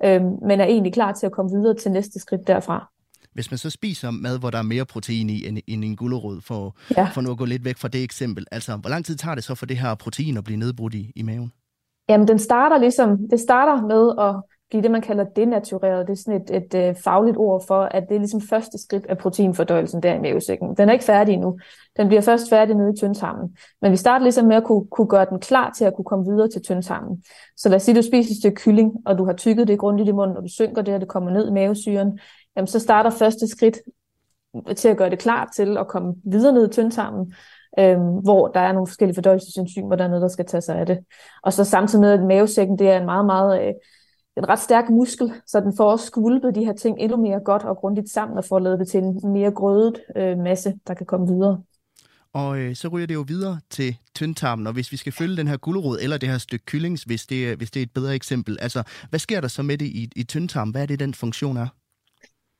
[0.04, 2.90] øhm, men er egentlig klar til at komme videre til næste skridt derfra.
[3.34, 6.40] Hvis man så spiser mad, hvor der er mere protein i end, end en gulerod,
[6.40, 7.04] for, ja.
[7.14, 9.44] for nu at gå lidt væk fra det eksempel, altså hvor lang tid tager det
[9.44, 11.52] så for det her protein at blive nedbrudt i, i maven?
[12.08, 16.06] Jamen, den starter ligesom, det starter med at blive det, man kalder denatureret.
[16.06, 19.06] Det er sådan et, et, øh, fagligt ord for, at det er ligesom første skridt
[19.06, 20.76] af proteinfordøjelsen der i mavesækken.
[20.76, 21.58] Den er ikke færdig endnu.
[21.96, 23.56] Den bliver først færdig nede i tyndtarmen.
[23.82, 26.24] Men vi starter ligesom med at kunne, kunne gøre den klar til at kunne komme
[26.24, 27.24] videre til tyndtarmen.
[27.56, 29.78] Så lad os sige, at du spiser et stykke kylling, og du har tykket det
[29.78, 32.18] grundigt i munden, og du synker det, og det kommer ned i mavesyren.
[32.56, 33.78] Jamen, så starter første skridt
[34.76, 37.34] til at gøre det klar til at komme videre ned i tyndtarmen,
[37.78, 40.86] øhm, hvor der er nogle forskellige fordøjelsesenzymer, der er noget, der skal tage sig af
[40.86, 40.98] det.
[41.42, 43.74] Og så samtidig med, at mavesækken det er en meget, meget øh,
[44.36, 47.62] en ret stærk muskel, så den får også skvulpet de her ting endnu mere godt
[47.62, 51.06] og grundigt sammen og får lavet det til en mere grødet øh, masse, der kan
[51.06, 51.62] komme videre.
[52.32, 55.48] Og øh, så ryger det jo videre til tyndtarmen, og hvis vi skal følge den
[55.48, 58.58] her gulerod eller det her stykke kyllings, hvis det, hvis det er et bedre eksempel,
[58.60, 60.72] altså hvad sker der så med det i, i tyndtarmen?
[60.72, 61.66] Hvad er det, den funktion er?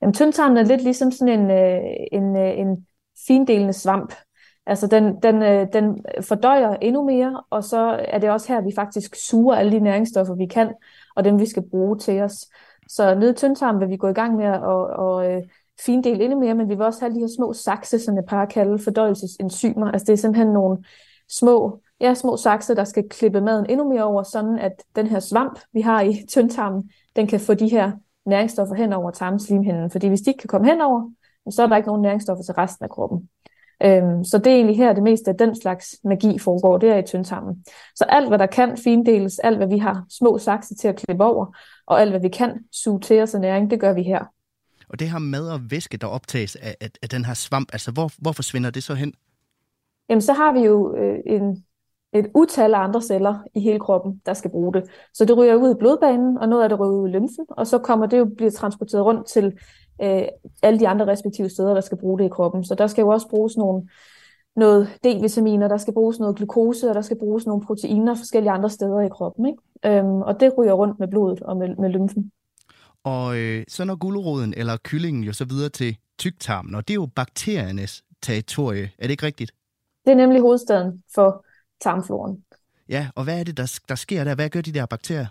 [0.01, 2.85] Jamen, tyndtarmen er lidt ligesom sådan en, øh, en, øh, en
[3.27, 4.13] findelende svamp.
[4.65, 8.71] Altså den, den, øh, den fordøjer endnu mere, og så er det også her, vi
[8.75, 10.73] faktisk suger alle de næringsstoffer, vi kan,
[11.17, 12.45] og dem vi skal bruge til os.
[12.87, 15.43] Så nede i tyndtarmen vil vi gå i gang med at og, øh,
[15.85, 18.47] findele endnu mere, men vi vil også have de her små sakse, som jeg bare
[18.47, 19.91] kalder fordøjelsesenzymer.
[19.91, 20.77] Altså det er simpelthen nogle
[21.29, 25.19] små ja, små sakse, der skal klippe maden endnu mere over, sådan at den her
[25.19, 27.91] svamp, vi har i tyndtarmen, den kan få de her
[28.25, 29.91] næringsstoffer hen over tarmslimhinden.
[29.91, 31.11] Fordi hvis de ikke kan komme henover,
[31.49, 33.29] så er der ikke nogen næringsstoffer til resten af kroppen.
[33.83, 36.97] Øhm, så det er egentlig her, det meste af den slags magi foregår, det er
[36.97, 37.65] i tyndtarmen.
[37.95, 41.23] Så alt, hvad der kan findeles, alt, hvad vi har små sakse til at klippe
[41.23, 44.25] over, og alt, hvad vi kan suge til os af næring, det gør vi her.
[44.89, 47.91] Og det her mad og væske, der optages af, af, af den her svamp, altså
[47.91, 49.13] hvor, hvor forsvinder det så hen?
[50.09, 51.65] Jamen, så har vi jo øh, en,
[52.13, 54.83] et utal af andre celler i hele kroppen, der skal bruge det.
[55.13, 57.67] Så det ryger ud i blodbanen, og noget af det ryger ud i lymfen, og
[57.67, 59.53] så kommer det jo blive transporteret rundt til
[60.01, 60.23] øh,
[60.63, 62.63] alle de andre respektive steder, der skal bruge det i kroppen.
[62.63, 63.87] Så der skal jo også bruges nogle,
[64.55, 68.69] noget D-vitaminer, der skal bruges noget glukose, og der skal bruges nogle proteiner forskellige andre
[68.69, 69.45] steder i kroppen.
[69.45, 69.97] Ikke?
[69.97, 72.31] Øhm, og det ryger rundt med blodet og med, med lymfen.
[73.03, 76.95] Og øh, så når guleroden eller kyllingen jo så videre til tyktarmen, og det er
[76.95, 78.89] jo bakteriernes territorie.
[78.99, 79.51] Er det ikke rigtigt?
[80.05, 81.45] Det er nemlig hovedstaden for
[81.81, 82.43] tarmfloren.
[82.89, 84.35] Ja, og hvad er det, der, der sker der?
[84.35, 85.27] Hvad gør de der bakterier?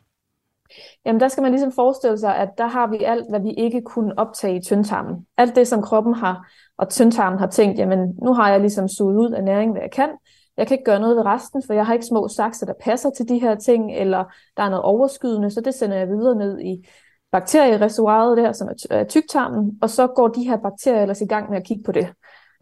[1.04, 3.82] Jamen der skal man ligesom forestille sig, at der har vi alt, hvad vi ikke
[3.82, 5.26] kunne optage i tyndtarmen.
[5.36, 9.16] Alt det, som kroppen har, og tyndtarmen har tænkt, jamen nu har jeg ligesom suget
[9.16, 10.08] ud af næring, hvad jeg kan.
[10.56, 13.10] Jeg kan ikke gøre noget ved resten, for jeg har ikke små sakser, der passer
[13.10, 14.24] til de her ting, eller
[14.56, 16.88] der er noget overskydende, så det sender jeg videre ned i
[17.32, 21.56] bakteriereservoiret der, som er tyktarmen, og så går de her bakterier ellers i gang med
[21.56, 22.08] at kigge på det.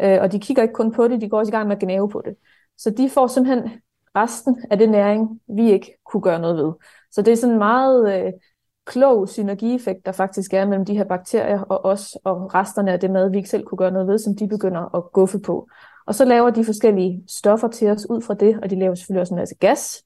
[0.03, 1.83] Øh, og de kigger ikke kun på det, de går også i gang med at
[1.83, 2.35] gnave på det.
[2.79, 3.71] Så de får simpelthen
[4.17, 6.73] resten af det næring, vi ikke kunne gøre noget ved.
[7.11, 8.33] Så det er sådan en meget øh,
[8.87, 13.11] klog synergieffekt, der faktisk er mellem de her bakterier og os, og resterne af det
[13.11, 15.69] mad, vi ikke selv kunne gøre noget ved, som de begynder at guffe på.
[16.07, 19.21] Og så laver de forskellige stoffer til os ud fra det, og de laver selvfølgelig
[19.21, 20.03] også en masse gas.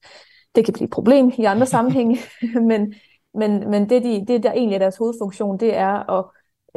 [0.55, 2.19] Det kan blive et problem i andre sammenhænge,
[2.71, 2.95] men,
[3.35, 6.25] men, men det, de, det, der egentlig er deres hovedfunktion, det er at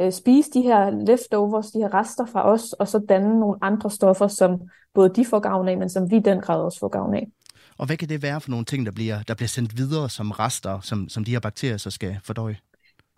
[0.02, 3.90] øh, spise de her leftovers, de her rester fra os, og så danne nogle andre
[3.90, 4.60] stoffer, som
[4.94, 7.28] både de får gavn af, men som vi i den grad også får gavn af.
[7.78, 10.30] Og hvad kan det være for nogle ting, der bliver, der bliver sendt videre som
[10.30, 12.56] rester, som, som de her bakterier så skal fordøje?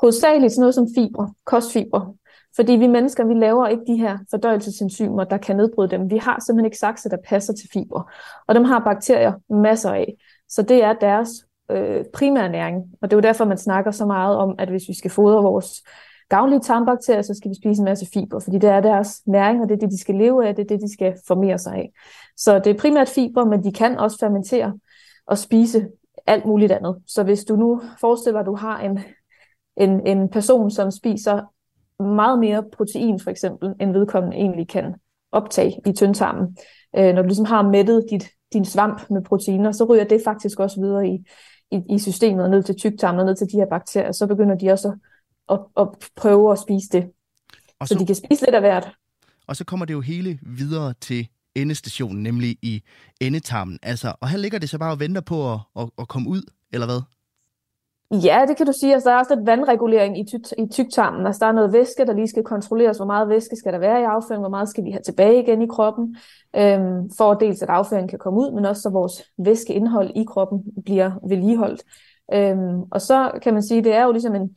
[0.01, 2.15] Hovedsageligt sådan noget som fibre, kostfibre.
[2.57, 6.11] Fordi vi mennesker, vi laver ikke de her fordøjelsesenzymer, der kan nedbryde dem.
[6.11, 8.05] Vi har simpelthen ikke sakse, der passer til fibre.
[8.47, 10.15] Og dem har bakterier masser af.
[10.49, 11.29] Så det er deres
[11.71, 12.77] øh, primære næring.
[13.03, 15.43] Og det er jo derfor, man snakker så meget om, at hvis vi skal fodre
[15.43, 15.83] vores
[16.29, 19.69] gavnlige tarmbakterier, så skal vi spise en masse fiber, fordi det er deres næring, og
[19.69, 21.93] det er det, de skal leve af, det er det, de skal formere sig af.
[22.37, 24.79] Så det er primært fiber, men de kan også fermentere
[25.27, 25.89] og spise
[26.27, 27.03] alt muligt andet.
[27.07, 29.01] Så hvis du nu forestiller at du har en,
[29.77, 31.41] en, en person, som spiser
[32.03, 34.95] meget mere protein for eksempel, end vedkommende egentlig kan
[35.33, 36.57] optage i tyndtarmen.
[36.97, 40.61] Øh, når du ligesom har mættet dit, din svamp med proteiner, så ryger det faktisk
[40.61, 41.25] også videre i,
[41.71, 44.13] i, i systemet, ned til tyktarmen og ned til de her bakterier.
[44.13, 44.95] Så begynder de også at
[45.47, 47.11] og, og prøve at spise det.
[47.81, 48.89] Og så, så de kan spise lidt af hvert.
[49.47, 52.83] Og så kommer det jo hele videre til endestationen, nemlig i
[53.21, 53.79] endetarmen.
[53.83, 56.43] Altså, og her ligger det så bare og venter på at, at, at komme ud,
[56.73, 57.01] eller hvad?
[58.11, 58.95] Ja, det kan du sige.
[58.95, 61.27] Altså, der er også lidt vandregulering i, ty- i tyktarmen.
[61.27, 62.97] Altså, der er noget væske, der lige skal kontrolleres.
[62.97, 64.43] Hvor meget væske skal der være i afføringen?
[64.43, 66.17] Hvor meget skal vi have tilbage igen i kroppen?
[66.57, 70.63] Øhm, for dels at afføringen kan komme ud, men også så vores væskeindhold i kroppen
[70.85, 71.83] bliver vedligeholdt.
[72.35, 74.57] Øhm, og så kan man sige, det er jo ligesom en,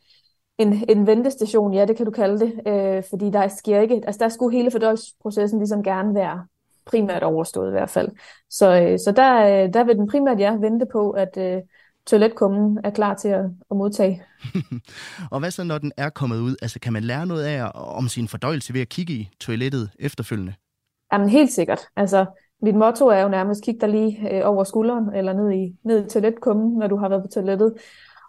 [0.58, 4.20] en, en ventestation, ja, det kan du kalde det, øh, fordi der sker ikke, altså
[4.20, 6.46] der skulle hele fordøjelsesprocessen ligesom gerne være
[6.86, 8.10] primært overstået i hvert fald.
[8.50, 11.62] Så, øh, så der, øh, der vil den primært ja vente på, at øh,
[12.06, 14.24] toiletkummen er klar til at, at modtage.
[15.32, 16.56] og hvad så, når den er kommet ud?
[16.62, 20.54] Altså, kan man lære noget af om sin fordøjelse ved at kigge i toilettet efterfølgende?
[21.13, 21.88] Jamen, helt sikkert.
[21.96, 22.26] Altså,
[22.62, 26.06] mit motto er jo nærmest, kig dig lige øh, over skulderen, eller ned i, ned
[26.06, 27.74] i toiletkummen, når du har været på toilettet.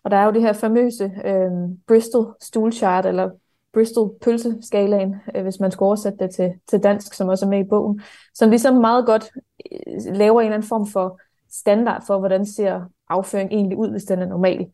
[0.08, 1.50] Og der er jo det her famøse øh,
[1.86, 3.30] Bristol stool chart, eller
[3.72, 7.58] Bristol pølseskalaen, øh, hvis man skulle oversætte det til, til dansk, som også er med
[7.58, 8.00] i bogen,
[8.34, 9.30] som ligesom meget godt
[9.72, 14.04] øh, laver en eller anden form for standard for, hvordan ser afføring egentlig ud, hvis
[14.04, 14.66] den er normal.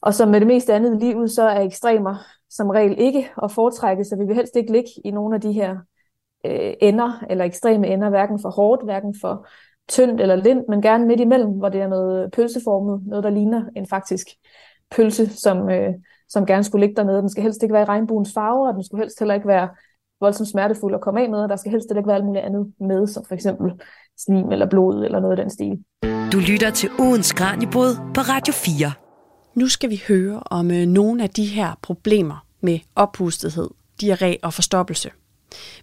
[0.00, 2.16] Og som med det meste andet i livet, så er ekstremer
[2.50, 5.52] som regel ikke at foretrække, så vi vil helst ikke ligge i nogle af de
[5.52, 5.76] her
[6.46, 9.46] øh, ender, eller ekstreme ender, hverken for hårdt, hverken for
[9.88, 13.64] tyndt eller lindt, men gerne midt imellem, hvor det er noget pølseformet, noget der ligner
[13.76, 14.26] en faktisk
[14.90, 15.94] pølse, som, øh,
[16.28, 17.20] som gerne skulle ligge dernede.
[17.20, 19.68] Den skal helst ikke være i regnbuens farver, og den skulle helst heller ikke være
[20.20, 22.72] voldsomt smertefuld at komme af med, og der skal helst ikke være alt muligt andet
[22.80, 23.72] med, som for eksempel
[24.18, 25.78] slim eller blod eller noget af den stil.
[26.32, 28.92] Du lytter til ugens Kranjebrud på Radio 4.
[29.54, 33.68] Nu skal vi høre om øh, nogle af de her problemer med oppustethed,
[34.02, 35.10] diarré og forstoppelse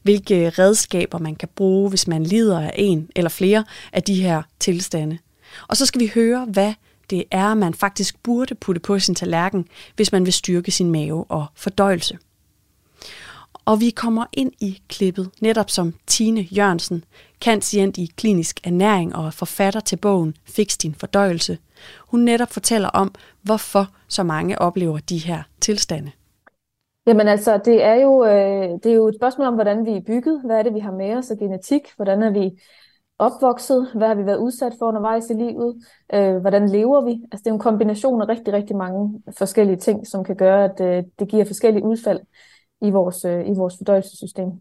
[0.04, 4.22] hvilke øh, redskaber man kan bruge, hvis man lider af en eller flere af de
[4.22, 5.18] her tilstande.
[5.68, 6.74] Og så skal vi høre, hvad
[7.10, 11.24] det er, man faktisk burde putte på sin tallerken, hvis man vil styrke sin mave
[11.24, 12.18] og fordøjelse.
[13.66, 17.04] Og vi kommer ind i klippet, netop som Tine Jørgensen,
[17.42, 21.58] kantient i klinisk ernæring og forfatter til bogen Fix din fordøjelse.
[22.00, 26.12] Hun netop fortæller om, hvorfor så mange oplever de her tilstande.
[27.08, 30.02] Jamen altså, det er, jo, øh, det er jo et spørgsmål om, hvordan vi er
[30.02, 32.52] bygget, hvad er det, vi har med os af genetik, hvordan er vi
[33.20, 37.12] opvokset, hvad har vi været udsat for undervejs i livet, øh, hvordan lever vi.
[37.32, 40.82] Altså det er en kombination af rigtig, rigtig mange forskellige ting, som kan gøre, at
[40.82, 42.20] øh, det giver forskellige udfald
[42.82, 44.52] i vores, øh, i vores fordøjelsessystem.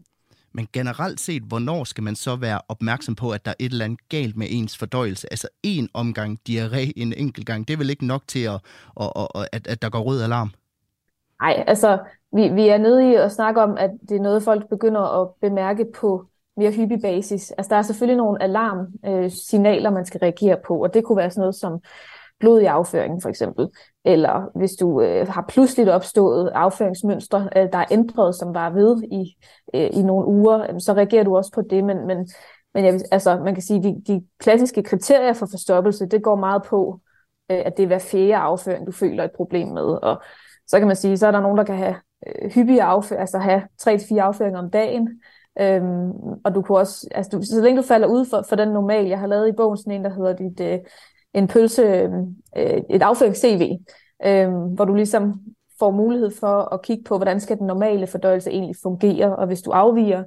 [0.53, 3.85] Men generelt set, hvornår skal man så være opmærksom på, at der er et eller
[3.85, 5.27] andet galt med ens fordøjelse?
[5.31, 8.59] Altså en omgang diarré en enkelt gang, det er vel ikke nok til, at,
[9.01, 10.51] at, at, at, at der går rød alarm?
[11.41, 11.99] Nej, altså
[12.31, 15.29] vi, vi er nede i at snakke om, at det er noget, folk begynder at
[15.41, 16.25] bemærke på
[16.57, 17.51] mere hyppig basis.
[17.51, 21.29] Altså der er selvfølgelig nogle alarmsignaler, øh, man skal reagere på, og det kunne være
[21.29, 21.79] sådan noget som
[22.39, 23.69] blod i afføringen for eksempel,
[24.05, 29.03] eller hvis du øh, har pludseligt opstået afføringsmønstre, øh, der er ændret, som var ved
[29.03, 29.37] i,
[29.73, 32.29] øh, i nogle uger, øh, så reagerer du også på det, men, men,
[32.73, 36.63] men jeg, altså, man kan sige, de, de klassiske kriterier for forstoppelse, det går meget
[36.63, 36.99] på,
[37.51, 40.21] øh, at det er hver fjerde afføring, du føler et problem med, og
[40.67, 41.95] så kan man sige, så er der nogen, der kan have
[42.27, 45.21] øh, hyppige afføring, altså have 3-4 afføringer om dagen,
[45.61, 46.11] Øhm,
[46.43, 49.05] og du kunne også, altså du, så længe du falder ud for, for den normal,
[49.05, 50.79] jeg har lavet i bogen sådan en, der hedder dit, øh,
[51.33, 51.83] en pølse,
[52.57, 53.77] øh, et afførings-CV,
[54.25, 55.41] øh, hvor du ligesom
[55.79, 59.61] får mulighed for at kigge på, hvordan skal den normale fordøjelse egentlig fungere, og hvis
[59.61, 60.23] du afviger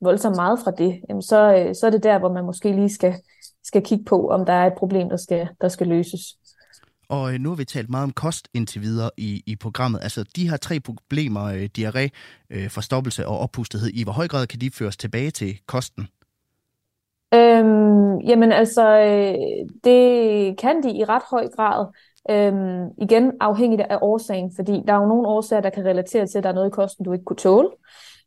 [0.00, 2.90] voldsomt meget fra det, jamen så, øh, så er det der, hvor man måske lige
[2.90, 3.14] skal,
[3.64, 6.20] skal kigge på, om der er et problem, der skal, der skal løses.
[7.08, 10.00] Og øh, nu har vi talt meget om kost indtil videre i, i programmet.
[10.02, 12.08] Altså de her tre problemer, øh, diarré,
[12.50, 16.08] øh, forstoppelse og oppustethed, i hvor høj grad kan de føres tilbage til kosten?
[17.34, 21.86] Øhm, jamen altså, øh, det kan de i ret høj grad.
[22.30, 26.38] Øhm, igen afhængigt af årsagen, fordi der er jo nogle årsager, der kan relatere til,
[26.38, 27.68] at der er noget i kosten, du ikke kunne tåle.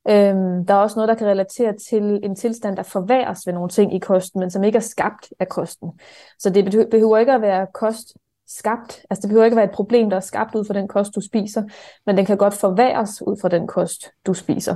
[0.09, 3.69] Øhm, der er også noget, der kan relatere til en tilstand, der forværres ved nogle
[3.69, 5.91] ting i kosten, men som ikke er skabt af kosten.
[6.39, 8.13] Så det behøver ikke at være kost
[8.47, 9.05] skabt.
[9.09, 11.15] Altså det behøver ikke at være et problem, der er skabt ud fra den kost,
[11.15, 11.63] du spiser,
[12.05, 14.75] men den kan godt forværres ud fra den kost, du spiser.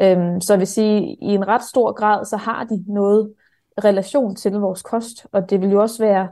[0.00, 3.34] Øhm, så jeg vil sige, i en ret stor grad, så har de noget
[3.84, 6.28] relation til vores kost, og det vil jo også være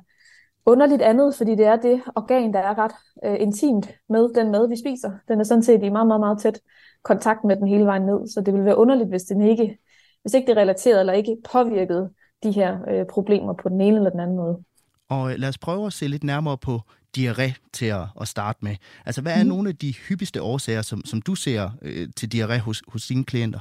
[0.67, 2.93] underligt andet, fordi det er det organ, der er ret
[3.25, 5.11] øh, intimt med den mad, vi spiser.
[5.29, 6.61] Den er sådan set i meget, meget, meget tæt
[7.03, 9.79] kontakt med den hele vejen ned, så det vil være underligt, hvis, den ikke,
[10.23, 12.11] hvis ikke det er relateret eller ikke påvirket
[12.43, 14.63] de her øh, problemer på den ene eller den anden måde.
[15.09, 16.81] Og øh, lad os prøve at se lidt nærmere på
[17.19, 18.77] diarré til at, at starte med.
[19.07, 19.49] Altså, hvad er mm.
[19.49, 23.25] nogle af de hyppigste årsager, som, som du ser øh, til diarré hos, hos dine
[23.25, 23.61] klienter?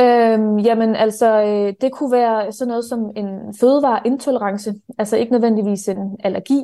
[0.00, 5.88] Øhm, jamen altså, øh, det kunne være sådan noget som en fødevareintolerance, altså ikke nødvendigvis
[5.88, 6.62] en allergi.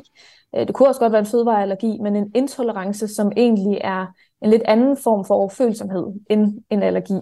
[0.55, 4.05] Øh, det kunne også godt være en fødevareallergi, men en intolerance, som egentlig er
[4.41, 7.19] en lidt anden form for overfølsomhed end en allergi.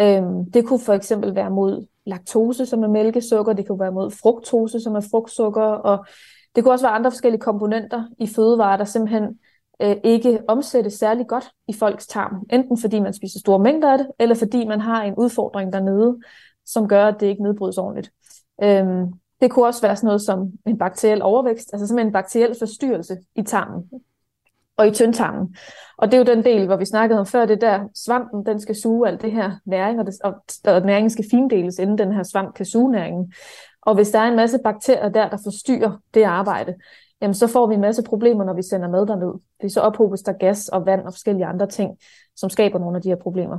[0.00, 4.10] Øhm, det kunne for eksempel være mod laktose, som er mælkesukker, det kunne være mod
[4.10, 6.06] fruktose, som er frugtsukker, og
[6.56, 9.38] det kunne også være andre forskellige komponenter i fødevarer, der simpelthen
[9.82, 12.46] øh, ikke omsættes særlig godt i folks tarm.
[12.52, 16.18] Enten fordi man spiser store mængder af det, eller fordi man har en udfordring dernede,
[16.66, 18.12] som gør, at det ikke nedbrydes ordentligt.
[18.62, 22.54] Øhm, det kunne også være sådan noget som en bakteriel overvækst, altså simpelthen en bakteriel
[22.58, 23.90] forstyrrelse i tarmen
[24.76, 25.56] og i tyndtarmen.
[25.98, 28.60] Og det er jo den del, hvor vi snakkede om før, det der svampen, den
[28.60, 32.12] skal suge alt det her næring, og, det, og, og næringen skal findeles, inden den
[32.12, 33.32] her svamp kan suge næringen.
[33.82, 36.74] Og hvis der er en masse bakterier der, der forstyrrer det arbejde,
[37.22, 39.32] jamen så får vi en masse problemer, når vi sender mad derned.
[39.60, 41.90] Fordi så ophobes der gas og vand og forskellige andre ting,
[42.36, 43.58] som skaber nogle af de her problemer.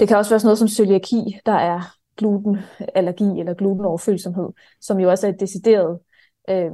[0.00, 1.80] Det kan også være sådan noget som cøliaki, der er
[2.16, 4.48] glutenallergi eller glutenoverfølsomhed,
[4.80, 5.98] som jo også er et decideret,
[6.50, 6.70] øh,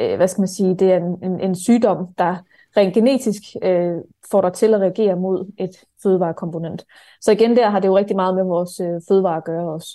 [0.00, 2.36] øh, hvad skal man sige, det er en, en, en sygdom, der
[2.76, 3.96] rent genetisk øh,
[4.30, 5.70] får dig til at reagere mod et
[6.02, 6.84] fødevarekomponent.
[7.20, 9.88] Så igen der har det jo rigtig meget med vores øh, fødevare at gøre også.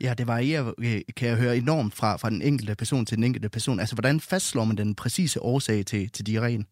[0.00, 3.24] Ja, det varierer, øh, kan jeg høre, enormt fra, fra den enkelte person til den
[3.24, 3.80] enkelte person.
[3.80, 6.64] Altså, hvordan fastslår man den præcise årsag til, til diarréen?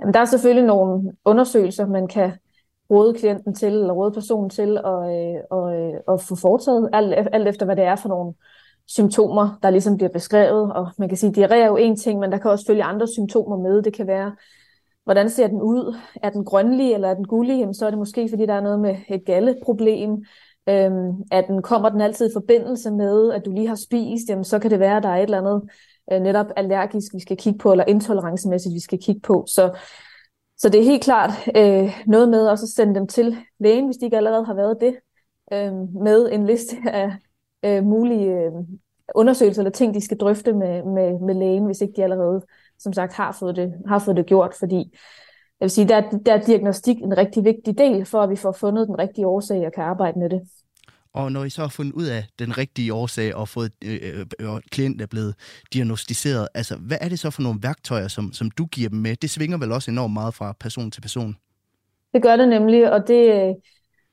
[0.00, 2.32] Jamen, der er selvfølgelig nogle undersøgelser, man kan
[2.90, 7.28] råde klienten til, eller råde personen til at, øh, og, øh, at få foretaget, alt,
[7.32, 8.34] alt efter hvad det er for nogle
[8.86, 10.72] symptomer, der ligesom bliver beskrevet.
[10.72, 12.84] Og man kan sige, at diarré er jo en ting, men der kan også følge
[12.84, 13.82] andre symptomer med.
[13.82, 14.32] Det kan være,
[15.08, 15.96] hvordan ser den ud?
[16.22, 17.58] Er den grønlig, eller er den gullig?
[17.58, 20.10] Jamen, så er det måske, fordi der er noget med et galleproblem.
[20.68, 24.44] Øhm, at den kommer den altid i forbindelse med, at du lige har spist, jamen,
[24.44, 25.70] så kan det være, at der er et eller andet
[26.12, 29.44] øh, netop allergisk, vi skal kigge på, eller intolerancemæssigt, vi skal kigge på.
[29.48, 29.78] Så,
[30.58, 33.96] så det er helt klart øh, noget med også at sende dem til lægen, hvis
[33.96, 34.96] de ikke allerede har været det,
[35.52, 37.12] øh, med en liste af
[37.64, 38.52] øh, mulige øh,
[39.14, 42.42] undersøgelser eller ting, de skal drøfte med, med, med lægen, hvis ikke de allerede,
[42.78, 44.76] som sagt, har fået det, har fået det gjort, fordi
[45.60, 48.52] jeg vil sige, der, der er diagnostik en rigtig vigtig del, for at vi får
[48.52, 50.40] fundet den rigtige årsag og kan arbejde med det.
[51.12, 54.52] Og når I så har fundet ud af den rigtige årsag og fået øh, øh,
[54.52, 55.34] og klient er blevet
[55.72, 59.16] diagnostiseret, altså hvad er det så for nogle værktøjer, som, som du giver dem med?
[59.16, 61.36] Det svinger vel også enormt meget fra person til person?
[62.14, 63.54] Det gør det nemlig, og det,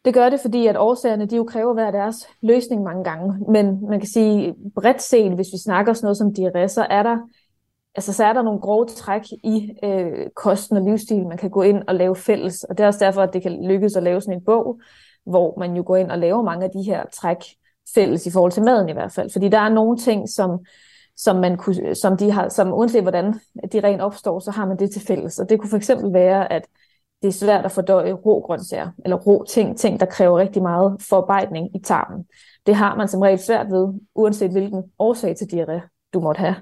[0.05, 3.45] det gør det, fordi at årsagerne de jo kræver hver deres løsning mange gange.
[3.51, 7.03] Men man kan sige bredt set, hvis vi snakker sådan noget som diarré, så er
[7.03, 7.17] der
[7.95, 11.61] altså, så er der nogle grove træk i øh, kosten og livsstil, man kan gå
[11.61, 12.63] ind og lave fælles.
[12.63, 14.79] Og det er også derfor, at det kan lykkes at lave sådan en bog,
[15.25, 17.37] hvor man jo går ind og laver mange af de her træk
[17.95, 19.29] fælles i forhold til maden i hvert fald.
[19.31, 20.59] Fordi der er nogle ting, som,
[21.17, 23.33] som, man kunne, som, de har, som uanset hvordan
[23.71, 25.39] de rent opstår, så har man det til fælles.
[25.39, 26.67] Og det kunne for eksempel være, at
[27.21, 31.01] det er svært at fordøje rå grøntsager, eller rå ting, ting, der kræver rigtig meget
[31.09, 32.25] forarbejdning i tarmen.
[32.65, 36.55] Det har man som regel svært ved, uanset hvilken årsag til diarré du måtte have.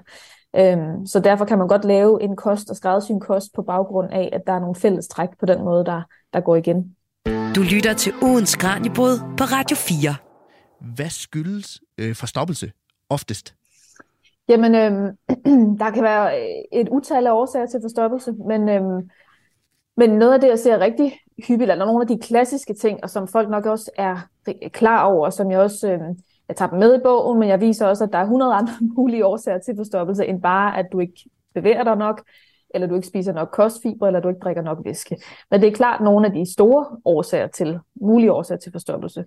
[0.56, 4.12] Øhm, så derfor kan man godt lave en kost og skræddersy en kost på baggrund
[4.12, 6.02] af, at der er nogle fælles træk på den måde, der,
[6.32, 6.96] der går igen.
[7.56, 10.14] Du lytter til ugens Kranjebrud på Radio 4.
[10.94, 12.72] Hvad skyldes øh, forstoppelse
[13.08, 13.54] oftest?
[14.48, 15.16] Jamen, øhm,
[15.80, 19.10] der kan være øh, et utal af årsager til forstoppelse, men, øhm,
[19.96, 23.10] men noget af det, jeg ser rigtig hyppigt, eller nogle af de klassiske ting, og
[23.10, 24.16] som folk nok også er
[24.72, 26.18] klar over, som jeg også øhm,
[26.48, 28.72] jeg tager dem med i bogen, men jeg viser også, at der er 100 andre
[28.96, 32.22] mulige årsager til forstoppelse, end bare, at du ikke bevæger dig nok,
[32.70, 35.16] eller du ikke spiser nok kostfiber, eller du ikke drikker nok væske.
[35.50, 39.24] Men det er klart nogle af de store årsager til, mulige årsager til forstoppelse.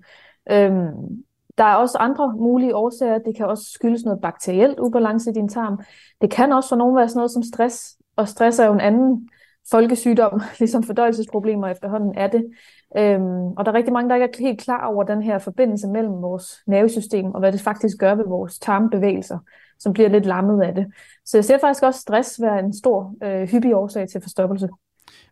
[0.52, 1.24] Øhm,
[1.58, 3.18] der er også andre mulige årsager.
[3.18, 5.80] Det kan også skyldes noget bakterielt ubalance i din tarm.
[6.22, 8.82] Det kan også for nogen være sådan noget som stress, og stress er jo en
[8.82, 9.30] anden
[9.72, 12.52] folkesygdom, ligesom fordøjelsesproblemer efterhånden er det.
[12.98, 15.88] Øhm, og der er rigtig mange, der ikke er helt klar over den her forbindelse
[15.88, 19.38] mellem vores nervesystem og hvad det faktisk gør ved vores tarmbevægelser,
[19.80, 20.88] som bliver lidt lammet af det.
[21.26, 24.70] Så jeg ser faktisk også stress være en stor, øh, hyppig årsag til forstoppelse.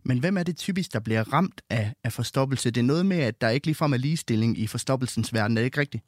[0.03, 2.71] Men hvem er det typisk, der bliver ramt af, af forstoppelse?
[2.71, 5.65] Det er noget med, at der ikke ligefrem er ligestilling i forstoppelsens verden, er det
[5.65, 6.03] ikke rigtigt?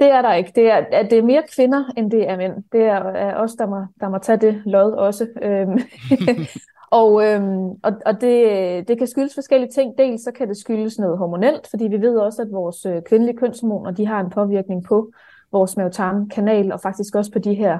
[0.00, 0.52] Det er der ikke.
[0.54, 2.52] Det er, at det er mere kvinder, end det er mænd.
[2.72, 5.28] Det er, er os, der må, der må tage det lod også.
[5.42, 5.78] Øhm,
[6.90, 9.98] Og, øhm, og, og det, det kan skyldes forskellige ting.
[9.98, 13.36] Dels så kan det skyldes noget hormonelt, fordi vi ved også, at vores øh, kvindelige
[13.36, 15.12] kønshormoner de har en påvirkning på
[15.52, 17.78] vores mavetarmkanal og faktisk også på de her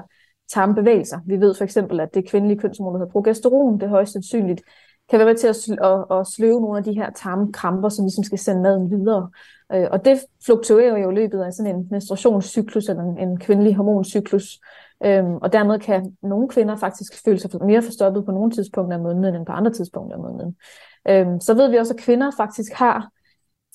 [0.53, 1.19] tarmbevægelser.
[1.25, 4.61] Vi ved for eksempel, at det kvindelige kønshormon, der hedder progesteron, det højst sandsynligt
[5.09, 8.05] kan være med til at, sl- at, at sløve nogle af de her tarmkramper, som
[8.05, 9.29] ligesom skal sende maden videre.
[9.73, 13.75] Øh, og det fluktuerer jo i løbet af sådan en menstruationscyklus eller en, en kvindelig
[13.75, 14.59] hormoncyklus.
[15.05, 19.03] Øhm, og dermed kan nogle kvinder faktisk føle sig mere forstoppet på nogle tidspunkter af
[19.03, 20.55] måneden end på andre tidspunkter af måneden.
[21.09, 23.09] Øhm, så ved vi også, at kvinder faktisk har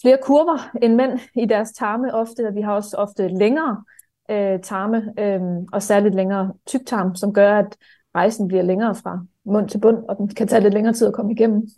[0.03, 3.85] flere kurver end mænd i deres tarme ofte, og vi har også ofte længere
[4.31, 5.41] øh, tarme, øh,
[5.73, 7.77] og særligt længere tyktarm, som gør, at
[8.15, 11.15] rejsen bliver længere fra mund til bund, og den kan tage lidt længere tid at
[11.15, 11.69] komme igennem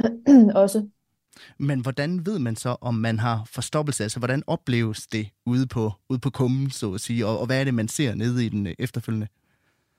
[0.54, 0.88] også.
[1.58, 4.02] Men hvordan ved man så, om man har forstoppelse?
[4.02, 7.26] Altså, hvordan opleves det ude på, ude på kummen, så at sige?
[7.26, 9.26] Og, og hvad er det, man ser nede i den øh, efterfølgende?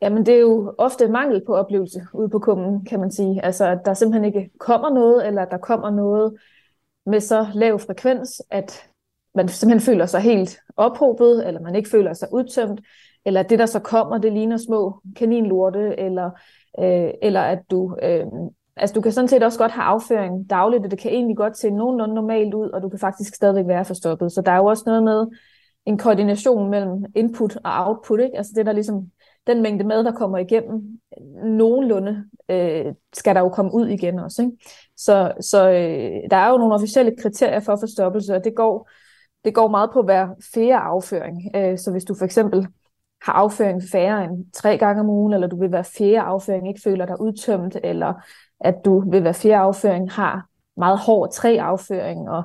[0.02, 3.46] Jamen, det er jo ofte mangel på oplevelse ude på kummen, kan man sige.
[3.46, 6.34] Altså, at der simpelthen ikke kommer noget, eller der kommer noget
[7.06, 8.88] med så lav frekvens, at
[9.36, 12.82] man simpelthen føler sig helt ophobet, eller man ikke føler sig udtømt,
[13.26, 16.32] eller det, der så kommer, det ligner små kaninlorte, eller,
[16.80, 18.26] øh, eller at du øh,
[18.82, 21.58] Altså du kan sådan set også godt have afføring dagligt, og det kan egentlig godt
[21.58, 24.32] se nogenlunde normalt ud, og du kan faktisk stadigvæk være forstoppet.
[24.32, 25.28] Så der er jo også noget med
[25.86, 28.38] en koordination mellem input og output, ikke?
[28.38, 29.12] Altså det der ligesom,
[29.48, 31.00] den mængde mad, der kommer igennem,
[31.44, 34.42] nogenlunde øh, skal der jo komme ud igen også.
[34.42, 34.54] Ikke?
[34.98, 38.90] Så, så øh, der er jo nogle officielle kriterier for forstoppelse, og det går,
[39.46, 41.56] det går meget på at være færre afføring.
[41.56, 42.68] Øh, så hvis du for eksempel
[43.22, 46.82] har afføring færre end tre gange om ugen, eller du vil være fjerde afføring, ikke
[46.84, 48.14] føler dig udtømt, eller
[48.64, 50.46] at du ved hver fjerde afføring har
[50.78, 52.30] meget hård tre afføring.
[52.30, 52.44] Og,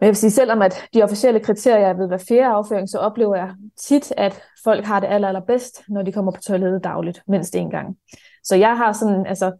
[0.00, 2.98] men jeg vil sige, selvom at de officielle kriterier er ved hver fjerde afføring, så
[2.98, 7.22] oplever jeg tit, at folk har det aller, allerbedst, når de kommer på toilettet dagligt,
[7.28, 7.96] mindst en gang.
[8.44, 9.52] Så jeg har sådan, altså,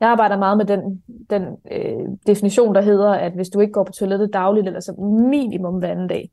[0.00, 3.84] jeg arbejder meget med den, den øh, definition, der hedder, at hvis du ikke går
[3.84, 4.92] på toilettet dagligt, eller så
[5.30, 6.30] minimum hver anden dag,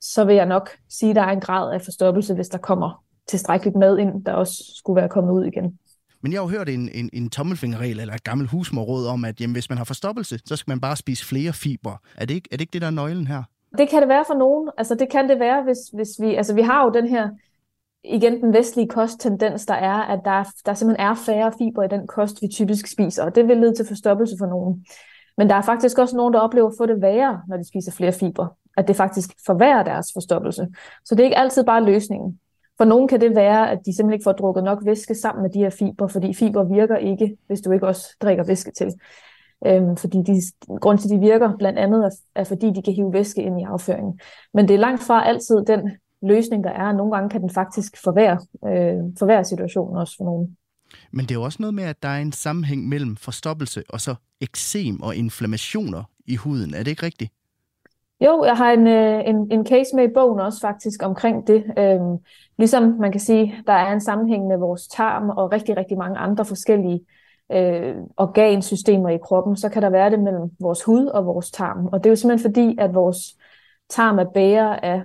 [0.00, 3.04] så vil jeg nok sige, at der er en grad af forstoppelse, hvis der kommer
[3.28, 5.78] tilstrækkeligt med ind, der også skulle være kommet ud igen.
[6.26, 9.40] Men jeg har jo hørt en, en, en tommelfingerregel eller et gammelt husmorråd om, at
[9.40, 11.96] jamen, hvis man har forstoppelse, så skal man bare spise flere fiber.
[12.16, 13.42] Er det ikke, er det, ikke det, der er nøglen her?
[13.78, 14.70] Det kan det være for nogen.
[14.78, 16.34] Altså det kan det være, hvis, hvis vi...
[16.34, 17.28] Altså vi har jo den her
[18.04, 22.06] igen den vestlige kosttendens, der er, at der, der simpelthen er færre fiber i den
[22.06, 24.86] kost, vi typisk spiser, og det vil lede til forstoppelse for nogen.
[25.38, 27.92] Men der er faktisk også nogen, der oplever at få det værre, når de spiser
[27.92, 28.46] flere fiber.
[28.76, 30.66] At det faktisk forværrer deres forstoppelse.
[31.04, 32.40] Så det er ikke altid bare løsningen.
[32.78, 35.50] For nogen kan det være, at de simpelthen ikke får drukket nok væske sammen med
[35.50, 38.92] de her fiber, fordi fiber virker ikke, hvis du ikke også drikker væske til.
[39.66, 40.42] Øhm, fordi de,
[40.80, 43.60] grund til, at de virker blandt andet er, er, fordi de kan hive væske ind
[43.60, 44.20] i afføringen.
[44.54, 45.90] Men det er langt fra altid den
[46.22, 46.92] løsning, der er.
[46.92, 50.56] Nogle gange kan den faktisk forværre, øh, forværre situationen også for nogen.
[51.12, 54.00] Men det er jo også noget med, at der er en sammenhæng mellem forstoppelse og
[54.00, 56.74] så eksem og inflammationer i huden.
[56.74, 57.32] Er det ikke rigtigt?
[58.20, 61.64] Jo, jeg har en, øh, en, en case med i bogen også faktisk omkring det.
[61.78, 62.16] Øhm,
[62.58, 66.18] ligesom man kan sige, der er en sammenhæng med vores tarm og rigtig, rigtig mange
[66.18, 67.00] andre forskellige
[67.52, 71.86] øh, organsystemer i kroppen, så kan der være det mellem vores hud og vores tarm.
[71.86, 73.18] Og det er jo simpelthen fordi, at vores
[73.88, 75.02] tarm er bærer af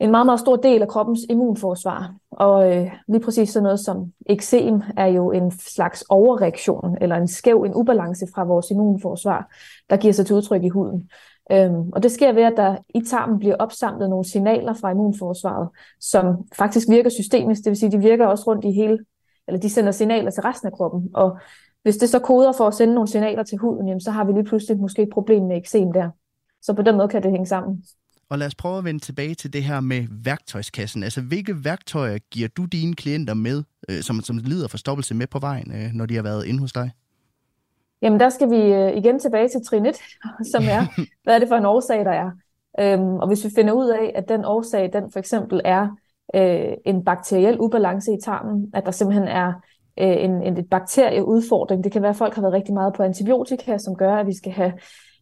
[0.00, 2.14] en meget, meget stor del af kroppens immunforsvar.
[2.30, 7.28] Og øh, lige præcis sådan noget som eksem er jo en slags overreaktion, eller en
[7.28, 9.52] skæv, en ubalance fra vores immunforsvar,
[9.90, 11.10] der giver sig til udtryk i huden.
[11.52, 15.68] Øhm, og det sker ved, at der i tarmen bliver opsamlet nogle signaler fra immunforsvaret,
[16.00, 16.26] som
[16.56, 18.98] faktisk virker systemisk, det vil sige, de virker også rundt i hele,
[19.48, 21.10] eller de sender signaler til resten af kroppen.
[21.14, 21.38] Og
[21.82, 24.32] hvis det så koder for at sende nogle signaler til huden, jamen, så har vi
[24.32, 26.10] lige pludselig måske et problem med eksem der.
[26.62, 27.84] Så på den måde kan det hænge sammen.
[28.28, 31.02] Og lad os prøve at vende tilbage til det her med værktøjskassen.
[31.02, 35.38] Altså, hvilke værktøjer giver du dine klienter med, øh, som, som lider forstoppelse med på
[35.38, 36.90] vejen, øh, når de har været inde hos dig?
[38.04, 39.96] Jamen, der skal vi øh, igen tilbage til trin 1,
[40.52, 42.30] som er, hvad er det for en årsag, der er.
[42.80, 45.88] Øhm, og hvis vi finder ud af, at den årsag, den for eksempel er
[46.34, 49.52] øh, en bakteriel ubalance i tarmen, at der simpelthen er
[50.00, 51.84] øh, en, en bakterieudfordring.
[51.84, 54.36] Det kan være, at folk har været rigtig meget på antibiotika, som gør, at vi
[54.36, 54.72] skal have,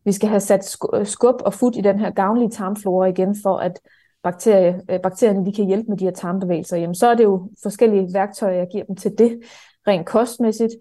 [0.04, 3.78] vi skal have sat skub og fod i den her gavnlige tarmflora igen, for at
[4.22, 6.76] bakterie, øh, bakterierne de kan hjælpe med de her tarmbevægelser.
[6.76, 9.40] Jamen, så er det jo forskellige værktøjer, jeg giver dem til det,
[9.86, 10.72] rent kostmæssigt.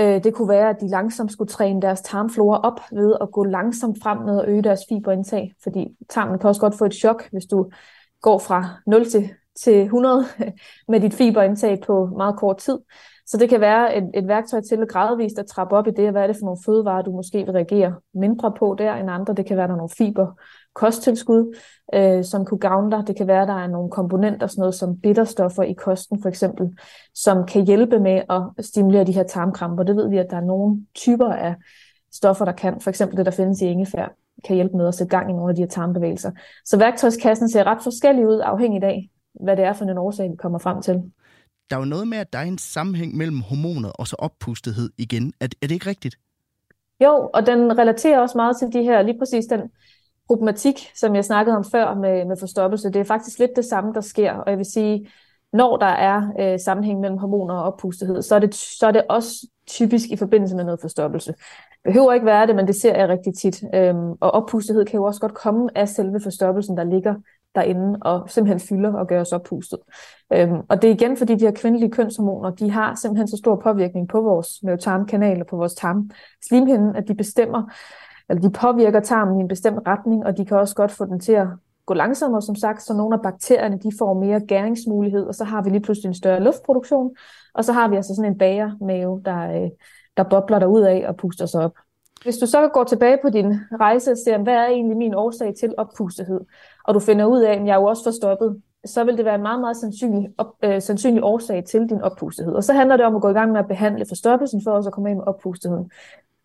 [0.00, 3.44] Øh, det kunne være, at de langsomt skulle træne deres tarmflora op ved at gå
[3.44, 7.28] langsomt frem med at øge deres fiberindtag, fordi tarmen kan også godt få et chok,
[7.32, 7.70] hvis du
[8.22, 9.30] går fra 0 til,
[9.60, 10.24] til 100
[10.88, 12.78] med dit fiberindtag på meget kort tid.
[13.26, 16.10] Så det kan være et, et værktøj til at gradvist at trappe op i det,
[16.10, 19.34] hvad er det for nogle fødevarer, du måske vil reagere mindre på der end andre.
[19.34, 20.26] Det kan være, der er nogle fiber,
[20.74, 21.56] kosttilskud,
[21.94, 23.06] øh, som kunne gavne dig.
[23.06, 26.78] Det kan være, der er nogle komponenter, sådan noget som bitterstoffer i kosten for eksempel,
[27.14, 29.82] som kan hjælpe med at stimulere de her tarmkramper.
[29.82, 31.54] Det ved vi, at der er nogle typer af
[32.12, 32.80] stoffer, der kan.
[32.80, 34.14] For eksempel det, der findes i ingefær,
[34.44, 36.30] kan hjælpe med at sætte gang i nogle af de her tarmbevægelser.
[36.64, 39.10] Så værktøjskassen ser ret forskellig ud, afhængig af,
[39.40, 40.94] hvad det er for en årsag, vi kommer frem til.
[41.70, 44.90] Der er jo noget med, at der er en sammenhæng mellem hormoner og så oppustethed
[44.98, 45.32] igen.
[45.40, 46.18] Er, er det ikke rigtigt?
[47.04, 49.60] Jo, og den relaterer også meget til de her, lige præcis den
[50.28, 53.94] problematik, som jeg snakkede om før med, med forstoppelse, det er faktisk lidt det samme,
[53.94, 54.32] der sker.
[54.32, 55.08] Og jeg vil sige,
[55.52, 59.02] når der er øh, sammenhæng mellem hormoner og oppustethed, så er, det, så er det
[59.08, 61.32] også typisk i forbindelse med noget forstoppelse.
[61.32, 63.64] Det behøver ikke være det, men det ser jeg rigtig tit.
[63.74, 67.14] Øhm, og oppustethed kan jo også godt komme af selve forstoppelsen, der ligger
[67.54, 69.78] derinde og simpelthen fylder og gør os oppustet.
[70.32, 73.56] Øhm, og det er igen, fordi de her kvindelige kønshormoner, de har simpelthen så stor
[73.56, 77.62] påvirkning på vores mavetarmkanal og på vores tarmslimhinde, at de bestemmer,
[78.28, 81.20] eller de påvirker tarmen i en bestemt retning, og de kan også godt få den
[81.20, 81.46] til at
[81.86, 85.62] gå langsommere, som sagt, så nogle af bakterierne de får mere gæringsmulighed, og så har
[85.62, 87.16] vi lige pludselig en større luftproduktion,
[87.54, 89.70] og så har vi altså sådan en bagermave, der, øh,
[90.16, 91.72] der bobler der ud af og puster sig op.
[92.22, 95.54] Hvis du så går tilbage på din rejse og ser, hvad er egentlig min årsag
[95.60, 96.40] til oppustethed,
[96.84, 99.34] og du finder ud af, at jeg er jo også forstoppet, så vil det være
[99.34, 102.54] en meget, meget sandsynlig, op, øh, sandsynlig årsag til din oppustethed.
[102.54, 104.88] Og så handler det om at gå i gang med at behandle forstoppelsen for også
[104.88, 105.90] at komme af med oppustetheden.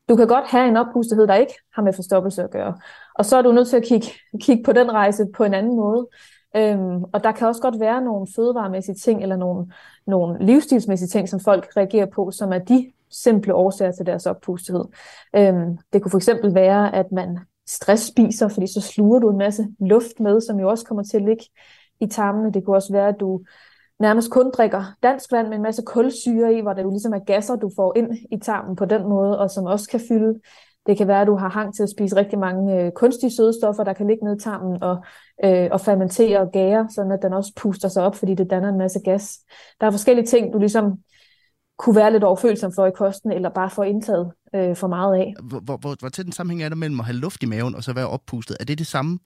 [0.10, 2.80] Du kan godt have en oppustethed, der ikke har med forstoppelse at gøre.
[3.16, 4.08] Og så er du nødt til at kigge,
[4.42, 6.08] kigge på den rejse på en anden måde.
[6.56, 9.72] Øhm, og der kan også godt være nogle fødevaremæssige ting, eller nogle,
[10.08, 14.86] nogle livsstilsmæssige ting, som folk reagerer på, som er de simple årsager til deres oppustethed.
[15.36, 19.38] Øhm, det kunne for eksempel være, at man stress spiser, fordi så sluger du en
[19.38, 21.44] masse luft med, som jo også kommer til at ligge
[22.02, 22.54] i tarmene.
[22.54, 23.42] Det kunne også være, at du
[24.00, 27.20] nærmest kun drikker dansk vand med en masse kulsyre i, hvor det jo ligesom er
[27.20, 30.40] gasser, du får ind i tarmen på den måde, og som også kan fylde.
[30.86, 33.84] Det kan være, at du har hang til at spise rigtig mange øh, kunstige sødestoffer,
[33.84, 35.04] der kan ligge ned i tarmen og,
[35.46, 38.70] øh, og fermentere og gære, sådan at den også puster sig op, fordi det danner
[38.70, 39.40] en masse gas.
[39.82, 40.98] Der er forskellige ting, du ligesom
[41.78, 45.34] kunne være lidt overfølsom for i kosten, eller bare få indtaget øh, for meget af.
[45.44, 47.84] Hvor, hvor, hvor tæt en sammenhæng er der mellem at have luft i maven og
[47.84, 48.58] så være oppustet?
[48.60, 49.20] Er det det samme?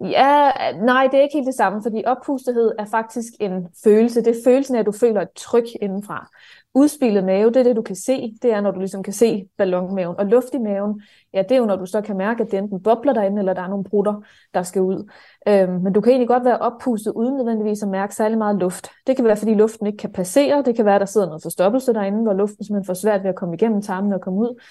[0.00, 4.24] Ja, nej, det er ikke helt det samme, fordi oppustethed er faktisk en følelse.
[4.24, 6.30] Det er følelsen af, at du føler et tryk indenfra.
[6.74, 8.34] Udspillet mave, det er det, du kan se.
[8.42, 10.16] Det er, når du ligesom kan se ballonmaven.
[10.18, 11.02] Og luft i maven,
[11.34, 13.52] ja, det er jo, når du så kan mærke, at det enten bobler derinde, eller
[13.52, 14.20] der er nogle brutter,
[14.54, 15.10] der skal ud.
[15.48, 18.90] Øhm, men du kan egentlig godt være oppustet, uden nødvendigvis at mærke særlig meget luft.
[19.06, 20.62] Det kan være, fordi luften ikke kan passere.
[20.62, 23.30] Det kan være, at der sidder noget forstoppelse derinde, hvor luften simpelthen får svært ved
[23.30, 24.62] at komme igennem tarmen og komme ud.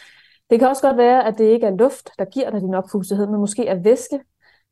[0.49, 3.27] Det kan også godt være, at det ikke er luft, der giver dig din oppustethed,
[3.27, 4.19] men måske er væske,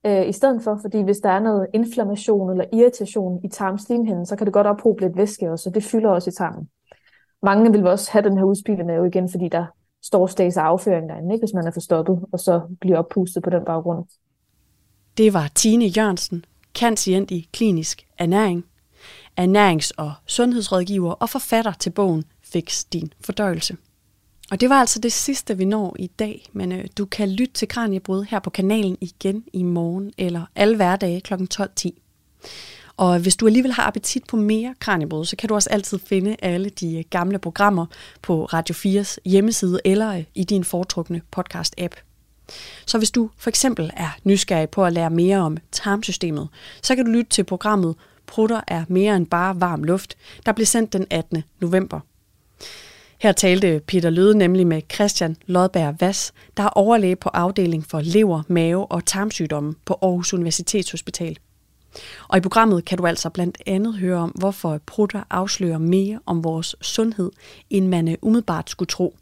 [0.06, 4.36] øh, i stedet for, fordi hvis der er noget inflammation eller irritation i tarmslimhinden, så
[4.36, 6.70] kan det godt ophobe lidt væske også, og det fylder også i tarmen.
[7.43, 9.66] Mange vil også have den her udspilende mave igen, fordi der
[10.04, 11.41] står storstags afføring derinde, ikke?
[11.41, 14.06] hvis man er forstoppet, og så bliver oppustet på den baggrund.
[15.18, 16.45] Det var Tine Jørgensen,
[16.76, 18.66] kansident i klinisk ernæring,
[19.39, 23.78] ernærings- og sundhedsrådgiver og forfatter til bogen Fix din fordøjelse.
[24.52, 27.54] Og det var altså det sidste, vi når i dag, men øh, du kan lytte
[27.54, 31.34] til Kranjebrud her på kanalen igen i morgen eller alle hverdage kl.
[31.34, 31.89] 12.10.
[32.98, 36.36] Og hvis du alligevel har appetit på mere Kranjebrud, så kan du også altid finde
[36.41, 37.86] alle de øh, gamle programmer
[38.22, 42.04] på Radio 4's hjemmeside eller øh, i din foretrukne podcast-app.
[42.86, 46.48] Så hvis du for eksempel er nysgerrig på at lære mere om tarmsystemet,
[46.82, 50.66] så kan du lytte til programmet Prutter er mere end bare varm luft, der blev
[50.66, 51.44] sendt den 18.
[51.60, 52.00] november.
[53.24, 58.02] Her talte Peter Løde nemlig med Christian Lodberg Vass, der er overlæge på afdeling for
[58.02, 61.38] lever, mave og tarmsygdomme på Aarhus Universitetshospital.
[62.28, 66.44] Og i programmet kan du altså blandt andet høre om, hvorfor prutter afslører mere om
[66.44, 67.32] vores sundhed,
[67.70, 69.16] end man øh, umiddelbart skulle tro.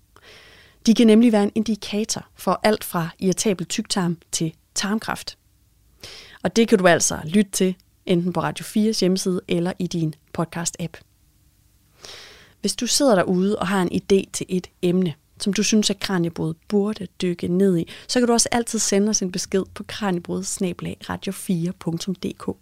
[0.86, 5.38] De kan nemlig være en indikator for alt fra irritabel tyktarm til tarmkræft.
[6.44, 7.76] Og det kan du altså lytte til,
[8.06, 11.11] enten på Radio 4's hjemmeside eller i din podcast-app.
[12.62, 16.00] Hvis du sidder derude og har en idé til et emne, som du synes, at
[16.00, 19.84] Kranjebrud burde dykke ned i, så kan du også altid sende os en besked på
[19.84, 22.58] kranjebrud-radio4.dk.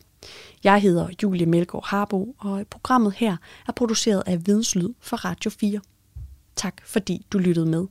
[0.63, 3.37] Jeg hedder Julie Melgaard Harbo, og programmet her
[3.67, 5.79] er produceret af Videnslyd for Radio 4.
[6.55, 7.85] Tak fordi du lyttede med.